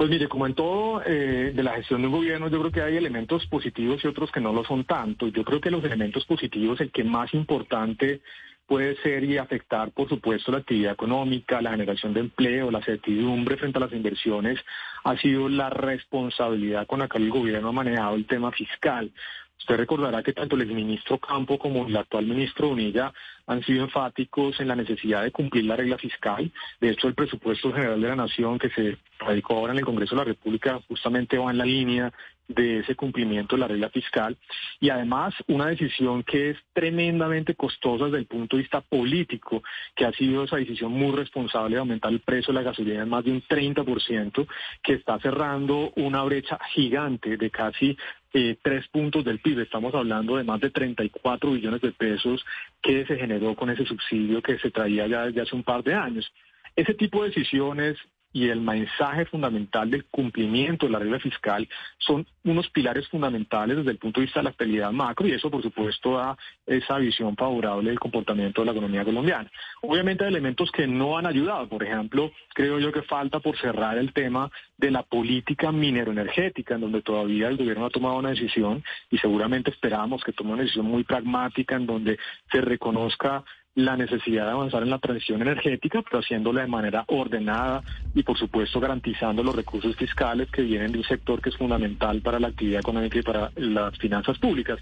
Pues 0.00 0.08
mire, 0.08 0.28
como 0.28 0.46
en 0.46 0.54
todo 0.54 1.02
eh, 1.04 1.52
de 1.54 1.62
la 1.62 1.74
gestión 1.74 2.00
del 2.00 2.10
gobierno, 2.10 2.48
yo 2.48 2.58
creo 2.60 2.72
que 2.72 2.80
hay 2.80 2.96
elementos 2.96 3.46
positivos 3.48 4.02
y 4.02 4.06
otros 4.06 4.32
que 4.32 4.40
no 4.40 4.50
lo 4.50 4.64
son 4.64 4.86
tanto. 4.86 5.28
Yo 5.28 5.44
creo 5.44 5.60
que 5.60 5.70
los 5.70 5.84
elementos 5.84 6.24
positivos, 6.24 6.80
el 6.80 6.90
que 6.90 7.04
más 7.04 7.34
importante 7.34 8.22
puede 8.66 8.96
ser 9.02 9.24
y 9.24 9.36
afectar, 9.36 9.90
por 9.90 10.08
supuesto, 10.08 10.52
la 10.52 10.58
actividad 10.60 10.94
económica, 10.94 11.60
la 11.60 11.72
generación 11.72 12.14
de 12.14 12.20
empleo, 12.20 12.70
la 12.70 12.82
certidumbre 12.82 13.58
frente 13.58 13.76
a 13.76 13.82
las 13.82 13.92
inversiones, 13.92 14.58
ha 15.04 15.18
sido 15.18 15.50
la 15.50 15.68
responsabilidad 15.68 16.86
con 16.86 17.00
la 17.00 17.08
que 17.08 17.18
el 17.18 17.28
gobierno 17.28 17.68
ha 17.68 17.72
manejado 17.72 18.16
el 18.16 18.26
tema 18.26 18.52
fiscal. 18.52 19.12
Usted 19.60 19.76
recordará 19.76 20.22
que 20.22 20.32
tanto 20.32 20.56
el 20.56 20.62
exministro 20.62 21.18
Campo 21.18 21.58
como 21.58 21.86
el 21.86 21.96
actual 21.96 22.26
ministro 22.26 22.68
Unilla 22.68 23.12
han 23.46 23.62
sido 23.62 23.84
enfáticos 23.84 24.58
en 24.60 24.68
la 24.68 24.76
necesidad 24.76 25.22
de 25.22 25.32
cumplir 25.32 25.64
la 25.64 25.76
regla 25.76 25.98
fiscal. 25.98 26.50
De 26.80 26.90
hecho, 26.90 27.08
el 27.08 27.14
presupuesto 27.14 27.72
general 27.72 28.00
de 28.00 28.08
la 28.08 28.16
Nación 28.16 28.58
que 28.58 28.70
se 28.70 28.96
radicó 29.18 29.54
ahora 29.54 29.72
en 29.72 29.78
el 29.78 29.84
Congreso 29.84 30.14
de 30.14 30.20
la 30.20 30.24
República 30.24 30.80
justamente 30.88 31.36
va 31.36 31.50
en 31.50 31.58
la 31.58 31.64
línea 31.64 32.12
de 32.54 32.80
ese 32.80 32.94
cumplimiento 32.94 33.56
de 33.56 33.60
la 33.60 33.68
regla 33.68 33.90
fiscal 33.90 34.36
y 34.80 34.90
además 34.90 35.34
una 35.46 35.66
decisión 35.66 36.22
que 36.22 36.50
es 36.50 36.56
tremendamente 36.72 37.54
costosa 37.54 38.06
desde 38.06 38.18
el 38.18 38.26
punto 38.26 38.56
de 38.56 38.62
vista 38.62 38.80
político, 38.80 39.62
que 39.94 40.04
ha 40.04 40.12
sido 40.12 40.44
esa 40.44 40.56
decisión 40.56 40.92
muy 40.92 41.16
responsable 41.16 41.76
de 41.76 41.80
aumentar 41.80 42.12
el 42.12 42.20
precio 42.20 42.52
de 42.52 42.60
la 42.60 42.64
gasolina 42.70 43.02
en 43.02 43.08
más 43.08 43.24
de 43.24 43.32
un 43.32 43.42
30%, 43.42 44.46
que 44.82 44.94
está 44.94 45.18
cerrando 45.20 45.92
una 45.96 46.22
brecha 46.24 46.58
gigante 46.74 47.36
de 47.36 47.50
casi 47.50 47.96
eh, 48.32 48.56
tres 48.62 48.86
puntos 48.88 49.24
del 49.24 49.40
PIB. 49.40 49.60
Estamos 49.60 49.94
hablando 49.94 50.36
de 50.36 50.44
más 50.44 50.60
de 50.60 50.70
34 50.70 51.52
billones 51.52 51.80
de 51.80 51.92
pesos 51.92 52.44
que 52.82 53.06
se 53.06 53.16
generó 53.16 53.54
con 53.54 53.70
ese 53.70 53.84
subsidio 53.84 54.42
que 54.42 54.58
se 54.58 54.70
traía 54.70 55.06
ya 55.06 55.26
desde 55.26 55.42
hace 55.42 55.54
un 55.54 55.62
par 55.62 55.82
de 55.82 55.94
años. 55.94 56.30
Ese 56.76 56.94
tipo 56.94 57.22
de 57.22 57.30
decisiones 57.30 57.96
y 58.32 58.48
el 58.48 58.60
mensaje 58.60 59.24
fundamental 59.26 59.90
del 59.90 60.04
cumplimiento 60.04 60.86
de 60.86 60.92
la 60.92 60.98
regla 60.98 61.18
fiscal 61.18 61.68
son 61.98 62.26
unos 62.44 62.68
pilares 62.70 63.08
fundamentales 63.08 63.78
desde 63.78 63.90
el 63.90 63.98
punto 63.98 64.20
de 64.20 64.26
vista 64.26 64.40
de 64.40 64.44
la 64.44 64.50
estabilidad 64.50 64.92
macro 64.92 65.26
y 65.26 65.32
eso 65.32 65.50
por 65.50 65.62
supuesto 65.62 66.16
da 66.16 66.36
esa 66.66 66.98
visión 66.98 67.36
favorable 67.36 67.90
del 67.90 67.98
comportamiento 67.98 68.60
de 68.60 68.66
la 68.66 68.72
economía 68.72 69.04
colombiana. 69.04 69.50
Obviamente 69.82 70.24
hay 70.24 70.30
elementos 70.30 70.70
que 70.70 70.86
no 70.86 71.18
han 71.18 71.26
ayudado, 71.26 71.68
por 71.68 71.82
ejemplo, 71.82 72.30
creo 72.54 72.78
yo 72.78 72.92
que 72.92 73.02
falta 73.02 73.40
por 73.40 73.58
cerrar 73.58 73.98
el 73.98 74.12
tema 74.12 74.50
de 74.76 74.90
la 74.90 75.02
política 75.02 75.72
minero-energética, 75.72 76.76
en 76.76 76.82
donde 76.82 77.02
todavía 77.02 77.48
el 77.48 77.56
gobierno 77.56 77.86
ha 77.86 77.90
tomado 77.90 78.16
una 78.16 78.30
decisión 78.30 78.82
y 79.10 79.18
seguramente 79.18 79.70
esperamos 79.70 80.22
que 80.22 80.32
tome 80.32 80.52
una 80.52 80.62
decisión 80.62 80.86
muy 80.86 81.04
pragmática 81.04 81.76
en 81.76 81.86
donde 81.86 82.18
se 82.50 82.60
reconozca 82.60 83.44
la 83.74 83.96
necesidad 83.96 84.46
de 84.46 84.50
avanzar 84.50 84.82
en 84.82 84.90
la 84.90 84.98
transición 84.98 85.42
energética, 85.42 86.02
pero 86.02 86.18
haciéndola 86.18 86.62
de 86.62 86.66
manera 86.66 87.04
ordenada 87.06 87.82
y, 88.14 88.22
por 88.22 88.36
supuesto, 88.36 88.80
garantizando 88.80 89.42
los 89.42 89.54
recursos 89.54 89.94
fiscales 89.96 90.50
que 90.50 90.62
vienen 90.62 90.92
de 90.92 90.98
un 90.98 91.04
sector 91.04 91.40
que 91.40 91.50
es 91.50 91.56
fundamental 91.56 92.20
para 92.20 92.40
la 92.40 92.48
actividad 92.48 92.80
económica 92.80 93.18
y 93.18 93.22
para 93.22 93.52
las 93.56 93.96
finanzas 93.98 94.38
públicas. 94.38 94.78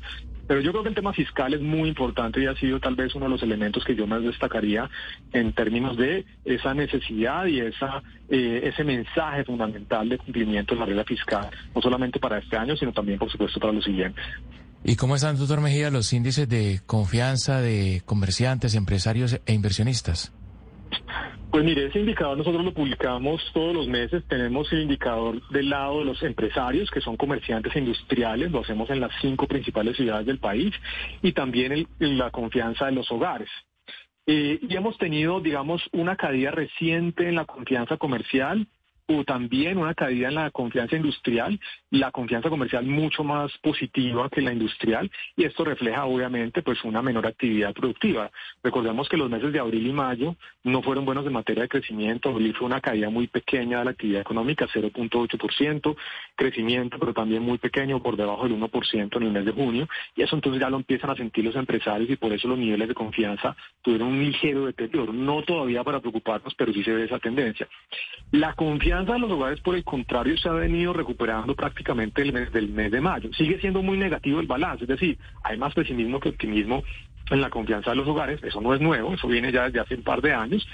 Pero 0.46 0.60
yo 0.60 0.70
creo 0.70 0.82
que 0.82 0.88
el 0.88 0.94
tema 0.94 1.12
fiscal 1.12 1.52
es 1.52 1.60
muy 1.60 1.90
importante 1.90 2.40
y 2.40 2.46
ha 2.46 2.54
sido 2.54 2.80
tal 2.80 2.94
vez 2.94 3.14
uno 3.14 3.26
de 3.26 3.32
los 3.32 3.42
elementos 3.42 3.84
que 3.84 3.94
yo 3.94 4.06
más 4.06 4.22
destacaría 4.22 4.88
en 5.32 5.52
términos 5.52 5.98
de 5.98 6.24
esa 6.46 6.72
necesidad 6.72 7.44
y 7.44 7.60
esa 7.60 8.02
eh, 8.30 8.60
ese 8.64 8.84
mensaje 8.84 9.44
fundamental 9.44 10.08
de 10.08 10.18
cumplimiento 10.18 10.74
de 10.74 10.80
la 10.80 10.86
regla 10.86 11.04
fiscal, 11.04 11.48
no 11.74 11.82
solamente 11.82 12.18
para 12.18 12.38
este 12.38 12.56
año, 12.56 12.76
sino 12.76 12.92
también, 12.92 13.18
por 13.18 13.30
supuesto, 13.30 13.60
para 13.60 13.72
los 13.72 13.84
siguientes. 13.84 14.24
¿Y 14.88 14.96
cómo 14.96 15.16
están, 15.16 15.36
doctor 15.36 15.60
Mejía, 15.60 15.90
los 15.90 16.14
índices 16.14 16.48
de 16.48 16.80
confianza 16.86 17.60
de 17.60 18.00
comerciantes, 18.06 18.74
empresarios 18.74 19.38
e 19.44 19.52
inversionistas? 19.52 20.32
Pues 21.50 21.62
mire, 21.62 21.88
ese 21.88 22.00
indicador 22.00 22.38
nosotros 22.38 22.64
lo 22.64 22.72
publicamos 22.72 23.42
todos 23.52 23.74
los 23.74 23.86
meses. 23.86 24.24
Tenemos 24.28 24.72
el 24.72 24.80
indicador 24.80 25.46
del 25.50 25.68
lado 25.68 25.98
de 25.98 26.06
los 26.06 26.22
empresarios, 26.22 26.90
que 26.90 27.02
son 27.02 27.18
comerciantes 27.18 27.76
industriales, 27.76 28.50
lo 28.50 28.60
hacemos 28.60 28.88
en 28.88 29.00
las 29.00 29.12
cinco 29.20 29.46
principales 29.46 29.94
ciudades 29.94 30.24
del 30.24 30.38
país, 30.38 30.74
y 31.20 31.32
también 31.32 31.72
el, 31.72 31.86
la 32.16 32.30
confianza 32.30 32.86
de 32.86 32.92
los 32.92 33.12
hogares. 33.12 33.50
Eh, 34.26 34.58
y 34.62 34.74
hemos 34.74 34.96
tenido, 34.96 35.42
digamos, 35.42 35.82
una 35.92 36.16
caída 36.16 36.50
reciente 36.50 37.28
en 37.28 37.34
la 37.34 37.44
confianza 37.44 37.98
comercial, 37.98 38.66
o 39.10 39.24
también 39.24 39.78
una 39.78 39.94
caída 39.94 40.28
en 40.28 40.34
la 40.34 40.50
confianza 40.50 40.94
industrial, 40.94 41.58
la 41.90 42.10
confianza 42.10 42.50
comercial 42.50 42.84
mucho 42.84 43.24
más 43.24 43.50
positiva 43.58 44.28
que 44.28 44.42
la 44.42 44.52
industrial 44.52 45.10
y 45.34 45.44
esto 45.44 45.64
refleja 45.64 46.04
obviamente 46.04 46.62
pues 46.62 46.84
una 46.84 47.00
menor 47.00 47.26
actividad 47.26 47.72
productiva. 47.72 48.30
Recordemos 48.62 49.08
que 49.08 49.16
los 49.16 49.30
meses 49.30 49.50
de 49.50 49.60
abril 49.60 49.86
y 49.86 49.92
mayo 49.92 50.36
no 50.62 50.82
fueron 50.82 51.06
buenos 51.06 51.26
en 51.26 51.32
materia 51.32 51.62
de 51.62 51.68
crecimiento, 51.68 52.28
abril 52.28 52.54
fue 52.54 52.66
una 52.66 52.82
caída 52.82 53.08
muy 53.08 53.28
pequeña 53.28 53.78
de 53.78 53.86
la 53.86 53.90
actividad 53.92 54.20
económica, 54.20 54.66
0.8%, 54.66 55.96
crecimiento 56.36 56.98
pero 56.98 57.14
también 57.14 57.42
muy 57.42 57.56
pequeño, 57.56 58.02
por 58.02 58.16
debajo 58.16 58.42
del 58.44 58.60
1% 58.60 59.16
en 59.16 59.22
el 59.22 59.32
mes 59.32 59.44
de 59.46 59.52
junio 59.52 59.88
y 60.16 60.22
eso 60.22 60.36
entonces 60.36 60.60
ya 60.60 60.68
lo 60.68 60.76
empiezan 60.76 61.10
a 61.10 61.16
sentir 61.16 61.44
los 61.44 61.56
empresarios 61.56 62.10
y 62.10 62.16
por 62.16 62.32
eso 62.34 62.46
los 62.46 62.58
niveles 62.58 62.88
de 62.88 62.94
confianza 62.94 63.56
tuvieron 63.80 64.08
un 64.08 64.22
ligero 64.22 64.66
deterioro, 64.66 65.14
no 65.14 65.42
todavía 65.42 65.82
para 65.82 66.00
preocuparnos, 66.00 66.54
pero 66.54 66.74
sí 66.74 66.84
se 66.84 66.92
ve 66.92 67.04
esa 67.04 67.18
tendencia. 67.18 67.66
La 68.32 68.52
confianza 68.52 68.97
confianza 68.98 69.12
de 69.12 69.18
los 69.20 69.30
hogares, 69.30 69.60
por 69.60 69.76
el 69.76 69.84
contrario, 69.84 70.36
se 70.38 70.48
ha 70.48 70.52
venido 70.52 70.92
recuperando 70.92 71.54
prácticamente 71.54 72.22
el 72.22 72.32
mes 72.32 72.52
del 72.52 72.68
mes 72.68 72.90
de 72.90 73.00
mayo. 73.00 73.32
Sigue 73.32 73.60
siendo 73.60 73.80
muy 73.82 73.96
negativo 73.96 74.40
el 74.40 74.46
balance, 74.46 74.84
es 74.84 74.88
decir, 74.88 75.16
hay 75.44 75.56
más 75.56 75.72
pesimismo 75.74 76.18
que 76.18 76.30
optimismo 76.30 76.82
en 77.30 77.40
la 77.40 77.48
confianza 77.48 77.90
de 77.90 77.96
los 77.96 78.08
hogares. 78.08 78.42
Eso 78.42 78.60
no 78.60 78.74
es 78.74 78.80
nuevo, 78.80 79.14
eso 79.14 79.28
viene 79.28 79.52
ya 79.52 79.64
desde 79.64 79.80
hace 79.80 79.94
un 79.94 80.02
par 80.02 80.20
de 80.20 80.32
años. 80.32 80.66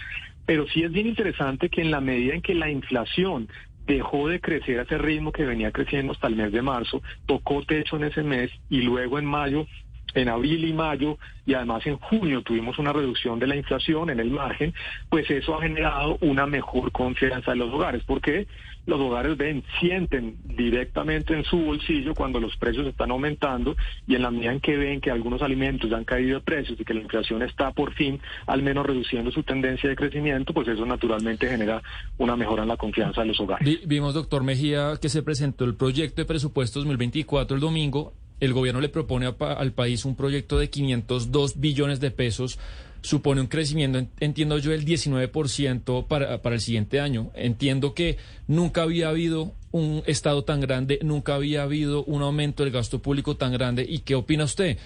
Pero 0.46 0.66
sí 0.68 0.82
es 0.82 0.92
bien 0.92 1.06
interesante 1.06 1.68
que 1.68 1.82
en 1.82 1.90
la 1.90 2.00
medida 2.00 2.34
en 2.34 2.40
que 2.40 2.54
la 2.54 2.70
inflación 2.70 3.48
dejó 3.86 4.28
de 4.28 4.40
crecer 4.40 4.78
a 4.78 4.82
ese 4.84 4.96
ritmo 4.96 5.30
que 5.30 5.44
venía 5.44 5.70
creciendo 5.70 6.12
hasta 6.12 6.28
el 6.28 6.36
mes 6.36 6.50
de 6.52 6.62
marzo, 6.62 7.02
tocó 7.26 7.62
techo 7.62 7.96
en 7.96 8.04
ese 8.04 8.22
mes 8.22 8.50
y 8.70 8.80
luego 8.80 9.18
en 9.18 9.26
mayo 9.26 9.66
en 10.14 10.28
abril 10.28 10.64
y 10.64 10.73
mayo 10.73 11.18
y 11.47 11.54
además 11.54 11.87
en 11.87 11.99
junio 11.99 12.42
tuvimos 12.42 12.78
una 12.78 12.92
reducción 12.92 13.38
de 13.38 13.47
la 13.47 13.56
inflación 13.56 14.11
en 14.11 14.21
el 14.21 14.30
margen, 14.30 14.75
pues 15.09 15.30
eso 15.30 15.56
ha 15.56 15.62
generado 15.62 16.16
una 16.21 16.47
mejor 16.47 16.92
confianza 16.92 17.52
en 17.52 17.59
los 17.59 17.73
hogares, 17.73 18.02
porque 18.06 18.47
los 18.87 19.00
hogares 19.00 19.37
ven, 19.37 19.62
sienten 19.80 20.37
directamente 20.44 21.35
en 21.35 21.44
su 21.44 21.59
bolsillo 21.59 22.14
cuando 22.14 22.38
los 22.38 22.56
precios 22.56 22.87
están 22.87 23.11
aumentando 23.11 23.76
y 24.06 24.14
en 24.14 24.23
la 24.23 24.30
medida 24.30 24.52
en 24.52 24.61
que 24.61 24.76
ven 24.76 25.00
que 25.00 25.11
algunos 25.11 25.42
alimentos 25.42 25.90
han 25.92 26.04
caído 26.04 26.38
de 26.38 26.44
precios 26.44 26.78
y 26.78 26.85
que 26.85 26.94
la 26.94 27.00
inflación 27.00 27.42
está 27.42 27.73
por 27.73 27.94
fin 27.94 28.21
al 28.47 28.62
menos 28.62 28.85
reduciendo 28.85 29.30
su 29.30 29.42
tendencia 29.42 29.88
de 29.88 29.97
crecimiento, 29.97 30.52
pues 30.52 30.68
eso 30.68 30.85
naturalmente 30.85 31.49
genera 31.49 31.83
una 32.18 32.37
mejora 32.37 32.62
en 32.62 32.68
la 32.68 32.76
confianza 32.76 33.23
de 33.23 33.28
los 33.28 33.40
hogares. 33.40 33.80
Vimos, 33.87 34.14
doctor 34.14 34.42
Mejía, 34.42 34.94
que 35.00 35.09
se 35.09 35.23
presentó 35.23 35.64
el 35.64 35.75
proyecto 35.75 36.21
de 36.21 36.26
presupuesto 36.26 36.80
2024 36.80 37.54
el 37.54 37.61
domingo 37.61 38.12
el 38.40 38.52
gobierno 38.52 38.80
le 38.80 38.88
propone 38.88 39.32
al 39.38 39.72
país 39.72 40.04
un 40.04 40.16
proyecto 40.16 40.58
de 40.58 40.70
502 40.70 41.60
billones 41.60 42.00
de 42.00 42.10
pesos, 42.10 42.58
supone 43.02 43.40
un 43.40 43.46
crecimiento, 43.46 44.06
entiendo 44.20 44.58
yo, 44.58 44.70
del 44.70 44.84
19% 44.84 46.06
para, 46.06 46.40
para 46.42 46.54
el 46.54 46.60
siguiente 46.60 47.00
año. 47.00 47.30
Entiendo 47.34 47.94
que 47.94 48.16
nunca 48.46 48.82
había 48.82 49.08
habido 49.08 49.52
un 49.72 50.02
Estado 50.06 50.44
tan 50.44 50.60
grande, 50.60 50.98
nunca 51.02 51.34
había 51.34 51.62
habido 51.62 52.04
un 52.04 52.22
aumento 52.22 52.64
del 52.64 52.72
gasto 52.72 53.00
público 53.00 53.36
tan 53.36 53.52
grande. 53.52 53.86
¿Y 53.88 54.00
qué 54.00 54.14
opina 54.14 54.44
usted? 54.44 54.78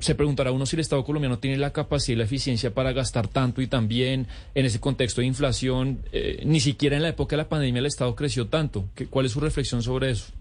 se 0.00 0.14
preguntará 0.14 0.52
uno 0.52 0.66
si 0.66 0.76
el 0.76 0.80
Estado 0.80 1.04
colombiano 1.04 1.38
tiene 1.38 1.58
la 1.58 1.72
capacidad 1.72 2.14
y 2.14 2.18
la 2.18 2.24
eficiencia 2.24 2.72
para 2.72 2.92
gastar 2.92 3.28
tanto 3.28 3.60
y 3.60 3.66
también 3.66 4.26
en 4.54 4.66
ese 4.66 4.80
contexto 4.80 5.20
de 5.20 5.26
inflación. 5.26 6.00
Eh, 6.12 6.42
ni 6.44 6.60
siquiera 6.60 6.96
en 6.96 7.02
la 7.02 7.10
época 7.10 7.36
de 7.36 7.42
la 7.42 7.48
pandemia 7.48 7.80
el 7.80 7.86
Estado 7.86 8.14
creció 8.14 8.46
tanto. 8.46 8.88
¿Cuál 9.10 9.26
es 9.26 9.32
su 9.32 9.40
reflexión 9.40 9.82
sobre 9.82 10.10
eso? 10.10 10.32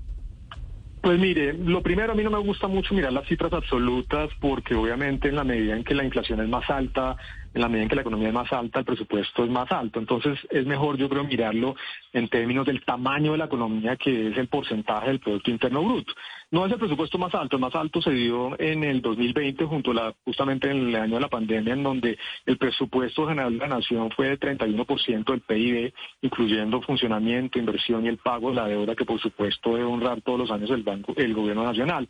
Pues 1.05 1.19
mire, 1.19 1.53
lo 1.53 1.83
primero 1.83 2.13
a 2.13 2.15
mí 2.15 2.23
no 2.23 2.31
me 2.31 2.39
gusta 2.39 2.67
mucho 2.67 2.95
mirar 2.95 3.13
las 3.13 3.27
cifras 3.27 3.53
absolutas 3.53 4.27
porque 4.41 4.73
obviamente 4.73 5.27
en 5.27 5.35
la 5.35 5.43
medida 5.43 5.75
en 5.75 5.83
que 5.83 5.93
la 5.93 6.03
inflación 6.03 6.41
es 6.41 6.49
más 6.49 6.67
alta, 6.67 7.15
en 7.53 7.61
la 7.61 7.67
medida 7.67 7.83
en 7.83 7.89
que 7.89 7.95
la 7.95 8.01
economía 8.01 8.29
es 8.29 8.33
más 8.33 8.51
alta, 8.51 8.79
el 8.79 8.85
presupuesto 8.85 9.43
es 9.43 9.51
más 9.51 9.71
alto. 9.71 9.99
Entonces 9.99 10.39
es 10.49 10.65
mejor 10.65 10.97
yo 10.97 11.07
creo 11.07 11.23
mirarlo 11.23 11.75
en 12.11 12.27
términos 12.27 12.65
del 12.65 12.83
tamaño 12.83 13.33
de 13.33 13.37
la 13.37 13.45
economía 13.45 13.97
que 13.97 14.29
es 14.29 14.37
el 14.39 14.47
porcentaje 14.47 15.09
del 15.09 15.19
Producto 15.19 15.51
Interno 15.51 15.83
Bruto. 15.83 16.11
No 16.51 16.65
es 16.65 16.71
el 16.71 16.79
presupuesto 16.79 17.17
más 17.17 17.33
alto, 17.33 17.55
el 17.55 17.61
más 17.61 17.75
alto 17.75 18.01
se 18.01 18.11
dio 18.11 18.59
en 18.59 18.83
el 18.83 19.01
2020, 19.01 19.65
junto 19.65 19.91
a 19.91 19.93
la, 19.93 20.15
justamente 20.23 20.69
en 20.69 20.89
el 20.89 20.95
año 20.95 21.15
de 21.15 21.21
la 21.21 21.27
pandemia, 21.27 21.73
en 21.73 21.83
donde 21.83 22.17
el 22.45 22.57
presupuesto 22.57 23.27
general 23.27 23.53
de 23.53 23.59
la 23.59 23.67
nación 23.67 24.11
fue 24.11 24.29
de 24.29 24.39
31% 24.39 25.25
del 25.25 25.41
PIB, 25.41 25.93
incluyendo 26.21 26.81
funcionamiento, 26.81 27.57
inversión 27.57 28.05
y 28.05 28.09
el 28.09 28.17
pago 28.17 28.49
de 28.49 28.55
la 28.55 28.67
deuda, 28.67 28.95
que 28.95 29.05
por 29.05 29.19
supuesto 29.19 29.71
debe 29.71 29.85
honrar 29.85 30.21
todos 30.21 30.39
los 30.39 30.51
años 30.51 30.69
el, 30.69 30.83
banco, 30.83 31.13
el 31.17 31.33
gobierno 31.33 31.63
nacional. 31.63 32.07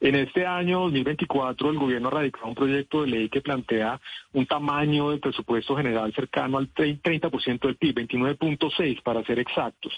En 0.00 0.16
este 0.16 0.44
año 0.44 0.80
2024 0.80 1.70
el 1.70 1.78
gobierno 1.78 2.08
ha 2.08 2.12
radicado 2.12 2.48
un 2.48 2.54
proyecto 2.54 3.02
de 3.02 3.08
ley 3.08 3.28
que 3.28 3.40
plantea 3.40 4.00
un 4.32 4.44
tamaño 4.46 5.10
del 5.10 5.20
presupuesto 5.20 5.76
general 5.76 6.12
cercano 6.12 6.58
al 6.58 6.72
30% 6.74 7.60
del 7.60 7.76
PIB, 7.76 7.94
29.6 7.94 9.02
para 9.02 9.24
ser 9.24 9.38
exactos. 9.38 9.92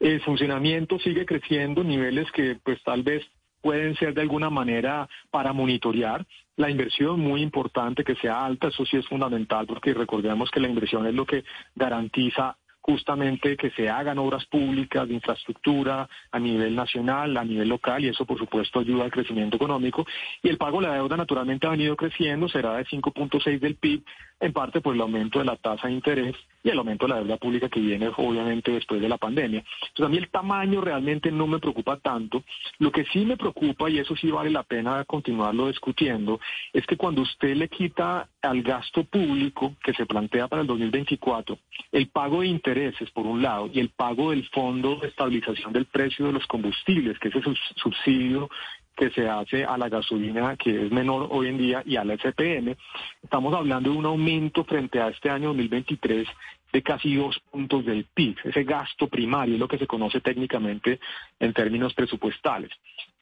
El 0.00 0.22
funcionamiento 0.22 0.98
sigue 0.98 1.26
creciendo, 1.26 1.84
niveles 1.84 2.30
que 2.32 2.56
pues 2.64 2.82
tal 2.82 3.02
vez 3.02 3.22
pueden 3.60 3.94
ser 3.96 4.14
de 4.14 4.22
alguna 4.22 4.48
manera 4.48 5.06
para 5.30 5.52
monitorear. 5.52 6.26
La 6.56 6.70
inversión 6.70 7.20
muy 7.20 7.42
importante 7.42 8.02
que 8.02 8.16
sea 8.16 8.44
alta, 8.44 8.68
eso 8.68 8.84
sí 8.86 8.96
es 8.96 9.06
fundamental 9.06 9.66
porque 9.66 9.92
recordemos 9.92 10.50
que 10.50 10.60
la 10.60 10.68
inversión 10.68 11.06
es 11.06 11.14
lo 11.14 11.26
que 11.26 11.44
garantiza 11.74 12.56
justamente 12.80 13.58
que 13.58 13.70
se 13.72 13.90
hagan 13.90 14.18
obras 14.18 14.46
públicas 14.46 15.06
de 15.06 15.14
infraestructura 15.14 16.08
a 16.32 16.38
nivel 16.38 16.74
nacional, 16.74 17.36
a 17.36 17.44
nivel 17.44 17.68
local, 17.68 18.02
y 18.02 18.08
eso 18.08 18.24
por 18.24 18.38
supuesto 18.38 18.80
ayuda 18.80 19.04
al 19.04 19.10
crecimiento 19.10 19.56
económico. 19.56 20.06
Y 20.42 20.48
el 20.48 20.56
pago 20.56 20.80
de 20.80 20.88
la 20.88 20.94
deuda 20.94 21.18
naturalmente 21.18 21.66
ha 21.66 21.70
venido 21.70 21.94
creciendo, 21.94 22.48
será 22.48 22.76
de 22.76 22.86
5.6 22.86 23.60
del 23.60 23.76
PIB, 23.76 24.02
en 24.40 24.52
parte 24.54 24.80
por 24.80 24.94
el 24.94 25.00
aumento 25.02 25.38
de 25.38 25.44
la 25.44 25.56
tasa 25.56 25.88
de 25.88 25.92
interés 25.92 26.34
y 26.62 26.70
el 26.70 26.78
aumento 26.78 27.06
de 27.06 27.14
la 27.14 27.20
deuda 27.20 27.36
pública 27.36 27.68
que 27.68 27.80
viene 27.80 28.10
obviamente 28.16 28.72
después 28.72 29.00
de 29.00 29.08
la 29.08 29.18
pandemia. 29.18 29.64
Entonces 29.88 30.06
a 30.06 30.08
mí 30.08 30.18
el 30.18 30.28
tamaño 30.28 30.80
realmente 30.80 31.30
no 31.30 31.46
me 31.46 31.58
preocupa 31.58 31.98
tanto. 31.98 32.44
Lo 32.78 32.92
que 32.92 33.04
sí 33.06 33.24
me 33.24 33.36
preocupa, 33.36 33.88
y 33.88 33.98
eso 33.98 34.14
sí 34.16 34.30
vale 34.30 34.50
la 34.50 34.62
pena 34.62 35.04
continuarlo 35.04 35.68
discutiendo, 35.68 36.40
es 36.72 36.86
que 36.86 36.96
cuando 36.96 37.22
usted 37.22 37.56
le 37.56 37.68
quita 37.68 38.28
al 38.42 38.62
gasto 38.62 39.04
público 39.04 39.74
que 39.82 39.94
se 39.94 40.06
plantea 40.06 40.48
para 40.48 40.62
el 40.62 40.68
2024 40.68 41.58
el 41.92 42.08
pago 42.08 42.40
de 42.40 42.48
intereses 42.48 43.10
por 43.10 43.26
un 43.26 43.42
lado 43.42 43.68
y 43.72 43.80
el 43.80 43.90
pago 43.90 44.30
del 44.30 44.46
fondo 44.48 44.96
de 44.96 45.08
estabilización 45.08 45.72
del 45.72 45.86
precio 45.86 46.26
de 46.26 46.32
los 46.32 46.46
combustibles, 46.46 47.18
que 47.18 47.28
es 47.28 47.34
el 47.34 47.56
subsidio 47.76 48.48
que 48.96 49.10
se 49.10 49.28
hace 49.28 49.64
a 49.64 49.78
la 49.78 49.88
gasolina, 49.88 50.56
que 50.56 50.86
es 50.86 50.92
menor 50.92 51.28
hoy 51.30 51.48
en 51.48 51.58
día, 51.58 51.82
y 51.86 51.96
a 51.96 52.04
la 52.04 52.14
SPM, 52.14 52.76
estamos 53.22 53.54
hablando 53.54 53.90
de 53.90 53.96
un 53.96 54.06
aumento 54.06 54.64
frente 54.64 55.00
a 55.00 55.08
este 55.08 55.30
año 55.30 55.48
2023 55.48 56.28
de 56.72 56.82
casi 56.82 57.14
dos 57.14 57.40
puntos 57.50 57.84
del 57.84 58.04
PIB. 58.04 58.36
Ese 58.44 58.64
gasto 58.64 59.08
primario 59.08 59.54
es 59.54 59.60
lo 59.60 59.68
que 59.68 59.78
se 59.78 59.86
conoce 59.86 60.20
técnicamente 60.20 61.00
en 61.38 61.52
términos 61.52 61.94
presupuestales. 61.94 62.70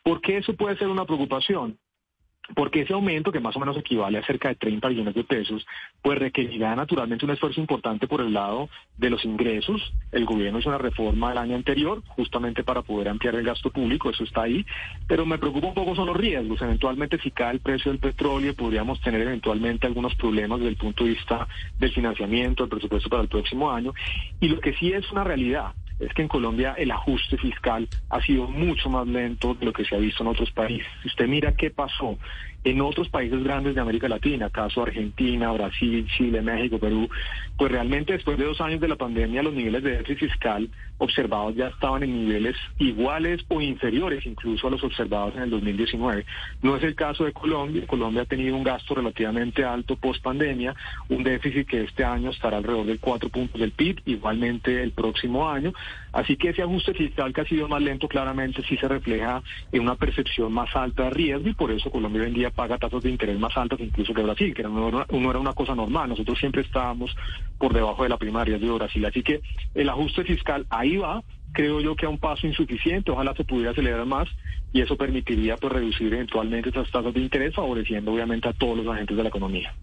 ¿Por 0.03 0.21
qué 0.21 0.39
eso 0.39 0.55
puede 0.55 0.77
ser 0.77 0.89
una 0.89 1.05
preocupación? 1.05 1.79
Porque 2.55 2.83
ese 2.83 2.93
aumento, 2.93 3.33
que 3.33 3.40
más 3.40 3.57
o 3.57 3.61
menos 3.61 3.76
equivale 3.76 4.19
a 4.19 4.26
cerca 4.26 4.49
de 4.49 4.55
30 4.57 4.88
billones 4.88 5.14
de 5.14 5.25
pesos, 5.25 5.67
pues 6.02 6.19
requerirá 6.19 6.75
naturalmente 6.75 7.25
un 7.25 7.33
esfuerzo 7.33 7.61
importante 7.61 8.07
por 8.07 8.21
el 8.21 8.33
lado 8.33 8.69
de 8.97 9.11
los 9.11 9.25
ingresos. 9.25 9.93
El 10.12 10.25
gobierno 10.25 10.59
hizo 10.59 10.69
una 10.69 10.78
reforma 10.78 11.33
el 11.33 11.38
año 11.38 11.57
anterior 11.57 12.02
justamente 12.09 12.64
para 12.64 12.83
poder 12.83 13.09
ampliar 13.09 13.35
el 13.35 13.45
gasto 13.45 13.71
público, 13.71 14.11
eso 14.11 14.25
está 14.25 14.43
ahí, 14.43 14.64
pero 15.07 15.26
me 15.26 15.38
preocupa 15.38 15.69
un 15.69 15.75
poco 15.75 15.95
son 15.95 16.07
los 16.07 16.17
riesgos. 16.17 16.61
Eventualmente 16.62 17.19
si 17.19 17.31
cae 17.31 17.52
el 17.52 17.61
precio 17.61 17.90
del 17.90 18.00
petróleo 18.00 18.55
podríamos 18.55 19.00
tener 19.00 19.21
eventualmente 19.21 19.87
algunos 19.87 20.14
problemas 20.14 20.59
desde 20.59 20.71
el 20.71 20.76
punto 20.76 21.05
de 21.05 21.11
vista 21.11 21.47
del 21.78 21.93
financiamiento, 21.93 22.62
del 22.62 22.71
presupuesto 22.71 23.09
para 23.09 23.23
el 23.23 23.28
próximo 23.28 23.71
año. 23.71 23.93
Y 24.40 24.49
lo 24.49 24.61
que 24.61 24.75
sí 24.75 24.93
es 24.93 25.11
una 25.12 25.25
realidad 25.25 25.73
es 25.99 26.12
que 26.14 26.23
en 26.23 26.28
Colombia 26.28 26.75
el 26.78 26.90
ajuste 26.90 27.37
fiscal 27.37 27.88
ha 28.11 28.21
sido 28.23 28.47
mucho 28.47 28.88
más 28.88 29.07
lento 29.07 29.55
de 29.55 29.67
lo 29.67 29.73
que 29.73 29.85
se 29.85 29.97
ha 29.97 29.99
visto 29.99 30.23
en 30.23 30.28
otros 30.28 30.50
países. 30.52 30.87
Si 31.02 31.09
usted 31.09 31.26
mira 31.26 31.52
qué 31.57 31.71
pasó 31.71 32.19
en 32.65 32.81
otros 32.81 33.09
países 33.09 33.43
grandes 33.43 33.75
de 33.75 33.81
América 33.81 34.09
Latina, 34.09 34.50
caso 34.50 34.83
Argentina, 34.83 35.53
Brasil, 35.53 36.07
Chile, 36.17 36.43
México, 36.43 36.79
Perú, 36.79 37.09
pues 37.57 37.73
realmente 37.73 38.12
después 38.12 38.38
de 38.38 38.45
dos 38.45 38.61
años 38.61 38.81
de 38.81 38.88
la 38.88 38.97
pandemia 38.97 39.43
los 39.43 39.55
niveles 39.55 39.83
de 39.83 39.99
déficit 39.99 40.31
fiscal 40.31 40.69
observados 40.99 41.55
ya 41.55 41.69
estaban 41.69 42.03
en 42.03 42.25
niveles 42.25 42.57
iguales 42.79 43.45
o 43.49 43.61
inferiores 43.61 44.27
incluso 44.27 44.67
a 44.67 44.71
los 44.71 44.83
observados 44.83 45.35
en 45.37 45.43
el 45.43 45.50
2019. 45.50 46.27
No 46.62 46.77
es 46.77 46.83
el 46.83 46.95
caso 46.95 47.25
de 47.25 47.33
Colombia. 47.33 47.87
Colombia 47.87 48.23
ha 48.23 48.27
tenido 48.27 48.57
un 48.57 48.65
gasto 48.65 48.95
relativamente 48.95 49.65
alto 49.65 49.97
post 49.97 50.23
pandemia, 50.23 50.75
un 51.09 51.23
déficit 51.23 51.69
que 51.69 51.83
este 51.85 52.05
año 52.05 52.31
estará 52.31 52.59
alrededor 52.59 52.87
del 52.87 53.00
4 53.00 53.29
puntos 53.29 53.61
del 53.61 53.71
PIB, 53.73 54.03
igualmente 54.07 54.83
el 54.83 54.93
próximo 54.93 55.49
año. 55.49 55.73
Así 56.12 56.37
que 56.37 56.50
ese 56.50 56.62
ajuste 56.62 56.95
fiscal 56.95 57.33
que 57.33 57.43
ha 57.43 57.45
sido 57.45 57.69
más 57.69 57.81
lento 57.81 58.09
claramente 58.09 58.62
sí 58.69 58.77
se 58.77 58.88
refleja 58.88 59.43
en 59.71 59.83
una 59.83 59.95
percepción 59.95 60.53
más 60.53 60.75
alta 60.75 61.05
de 61.05 61.11
riesgo 61.11 61.49
y 61.49 61.55
por 61.55 61.71
eso 61.71 61.91
Colombia 61.91 62.23
hoy 62.23 62.29
paga 62.50 62.78
tasas 62.78 63.02
de 63.02 63.11
interés 63.11 63.38
más 63.38 63.57
altas 63.57 63.81
incluso 63.81 64.14
que 64.14 64.23
Brasil, 64.23 64.55
que 64.55 64.62
no, 64.62 64.88
era 65.31 65.38
una 65.38 65.52
cosa 65.52 65.75
normal. 65.75 66.09
Nosotros 66.09 66.38
siempre 66.38 66.62
estábamos 66.62 67.14
por 67.59 67.73
debajo 67.73 68.02
de 68.02 68.09
la 68.09 68.17
primaria 68.17 68.59
de 68.59 68.71
Brasil. 68.71 69.05
Así 69.05 69.23
que 69.23 69.40
el 69.75 69.88
ajuste 69.88 70.25
fiscal 70.25 70.67
ahí 70.71 70.97
va, 70.97 71.23
creo 71.52 71.81
yo 71.81 71.97
que 71.97 72.07
a 72.07 72.09
un 72.09 72.19
paso 72.19 72.47
insuficiente, 72.47 73.11
ojalá 73.11 73.35
se 73.35 73.45
pudiera 73.45 73.71
acelerar 73.71 74.05
más 74.07 74.28
y 74.73 74.83
eso 74.83 74.97
permitiría 74.97 75.57
pues 75.57 75.73
reducir 75.73 76.12
eventualmente 76.12 76.69
esas 76.69 76.90
tasas 76.90 77.14
de 77.14 77.21
interés, 77.21 77.55
favoreciendo 77.55 78.12
obviamente 78.12 78.49
a 78.49 78.52
todos 78.52 78.76
los 78.76 78.87
agentes 78.87 79.17
de 79.17 79.23
la 79.23 79.31
economía. 79.31 79.75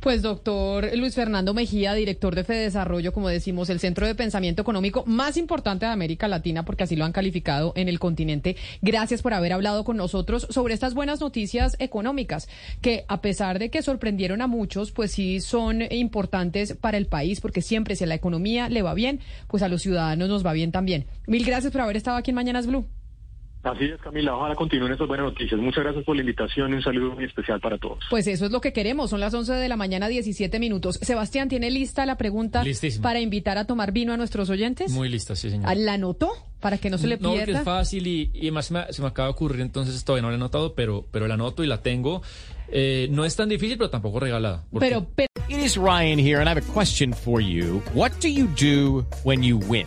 Pues 0.00 0.22
doctor 0.22 0.88
Luis 0.96 1.16
Fernando 1.16 1.54
Mejía, 1.54 1.92
director 1.94 2.36
de 2.36 2.44
Desarrollo, 2.44 3.12
como 3.12 3.28
decimos, 3.28 3.68
el 3.68 3.80
centro 3.80 4.06
de 4.06 4.14
pensamiento 4.14 4.62
económico 4.62 5.02
más 5.06 5.36
importante 5.36 5.86
de 5.86 5.92
América 5.92 6.28
Latina, 6.28 6.64
porque 6.64 6.84
así 6.84 6.94
lo 6.94 7.04
han 7.04 7.10
calificado 7.10 7.72
en 7.74 7.88
el 7.88 7.98
continente. 7.98 8.56
Gracias 8.80 9.22
por 9.22 9.34
haber 9.34 9.52
hablado 9.52 9.82
con 9.82 9.96
nosotros 9.96 10.46
sobre 10.50 10.74
estas 10.74 10.94
buenas 10.94 11.20
noticias 11.20 11.76
económicas, 11.80 12.48
que 12.80 13.04
a 13.08 13.20
pesar 13.20 13.58
de 13.58 13.70
que 13.70 13.82
sorprendieron 13.82 14.40
a 14.40 14.46
muchos, 14.46 14.92
pues 14.92 15.10
sí 15.10 15.40
son 15.40 15.82
importantes 15.90 16.74
para 16.74 16.96
el 16.96 17.06
país, 17.06 17.40
porque 17.40 17.60
siempre 17.60 17.96
si 17.96 18.04
a 18.04 18.06
la 18.06 18.14
economía 18.14 18.68
le 18.68 18.82
va 18.82 18.94
bien, 18.94 19.18
pues 19.48 19.64
a 19.64 19.68
los 19.68 19.82
ciudadanos 19.82 20.28
nos 20.28 20.46
va 20.46 20.52
bien 20.52 20.70
también. 20.70 21.06
Mil 21.26 21.44
gracias 21.44 21.72
por 21.72 21.80
haber 21.80 21.96
estado 21.96 22.16
aquí 22.16 22.30
en 22.30 22.36
Mañanas 22.36 22.66
Blue. 22.66 22.86
Así 23.62 23.84
es, 23.84 24.00
Camila. 24.00 24.36
Ojalá 24.36 24.54
continúen 24.54 24.92
estas 24.92 25.08
buenas 25.08 25.26
noticias. 25.26 25.60
Muchas 25.60 25.82
gracias 25.82 26.04
por 26.04 26.14
la 26.14 26.22
invitación 26.22 26.70
y 26.72 26.74
un 26.74 26.82
saludo 26.82 27.14
muy 27.14 27.24
especial 27.24 27.60
para 27.60 27.76
todos. 27.76 27.98
Pues 28.08 28.26
eso 28.26 28.46
es 28.46 28.52
lo 28.52 28.60
que 28.60 28.72
queremos. 28.72 29.10
Son 29.10 29.20
las 29.20 29.34
11 29.34 29.52
de 29.54 29.68
la 29.68 29.76
mañana, 29.76 30.08
17 30.08 30.58
minutos. 30.60 30.98
Sebastián, 31.02 31.48
¿tiene 31.48 31.70
lista 31.70 32.06
la 32.06 32.16
pregunta 32.16 32.62
para 33.02 33.20
invitar 33.20 33.58
a 33.58 33.66
tomar 33.66 33.92
vino 33.92 34.12
a 34.12 34.16
nuestros 34.16 34.48
oyentes? 34.48 34.92
Muy 34.92 35.08
lista, 35.08 35.34
sí, 35.34 35.50
señor. 35.50 35.76
¿La 35.76 35.94
anotó? 35.94 36.30
Para 36.60 36.78
que 36.78 36.88
no 36.90 36.98
se 36.98 37.06
le 37.08 37.18
pierda. 37.18 37.52
No, 37.52 37.58
es 37.58 37.64
fácil 37.64 38.06
y, 38.06 38.30
y 38.32 38.42
además 38.42 38.66
se 38.66 39.02
me, 39.02 39.08
acaba 39.08 39.28
de 39.28 39.32
ocurrir, 39.32 39.60
entonces 39.60 40.02
todavía 40.04 40.22
no 40.22 40.28
la 40.28 40.34
he 40.34 40.36
anotado, 40.36 40.74
pero, 40.74 41.06
pero 41.10 41.28
la 41.28 41.34
anoto 41.34 41.62
y 41.62 41.66
la 41.66 41.82
tengo. 41.82 42.22
Eh, 42.70 43.08
no 43.10 43.24
es 43.24 43.36
tan 43.36 43.48
difícil, 43.48 43.76
pero 43.76 43.90
tampoco 43.90 44.20
regalada. 44.20 44.64
Pero, 44.78 45.06
pero... 45.14 45.28
It 45.48 45.58
is 45.58 45.76
Ryan 45.76 46.18
here, 46.18 46.40
and 46.40 46.48
I 46.48 46.50
have 46.50 46.58
a 46.58 46.72
question 46.72 47.12
for 47.12 47.40
you. 47.40 47.80
What 47.94 48.12
do 48.20 48.28
you 48.28 48.48
do 48.48 49.06
when 49.24 49.42
you 49.42 49.56
win? 49.56 49.86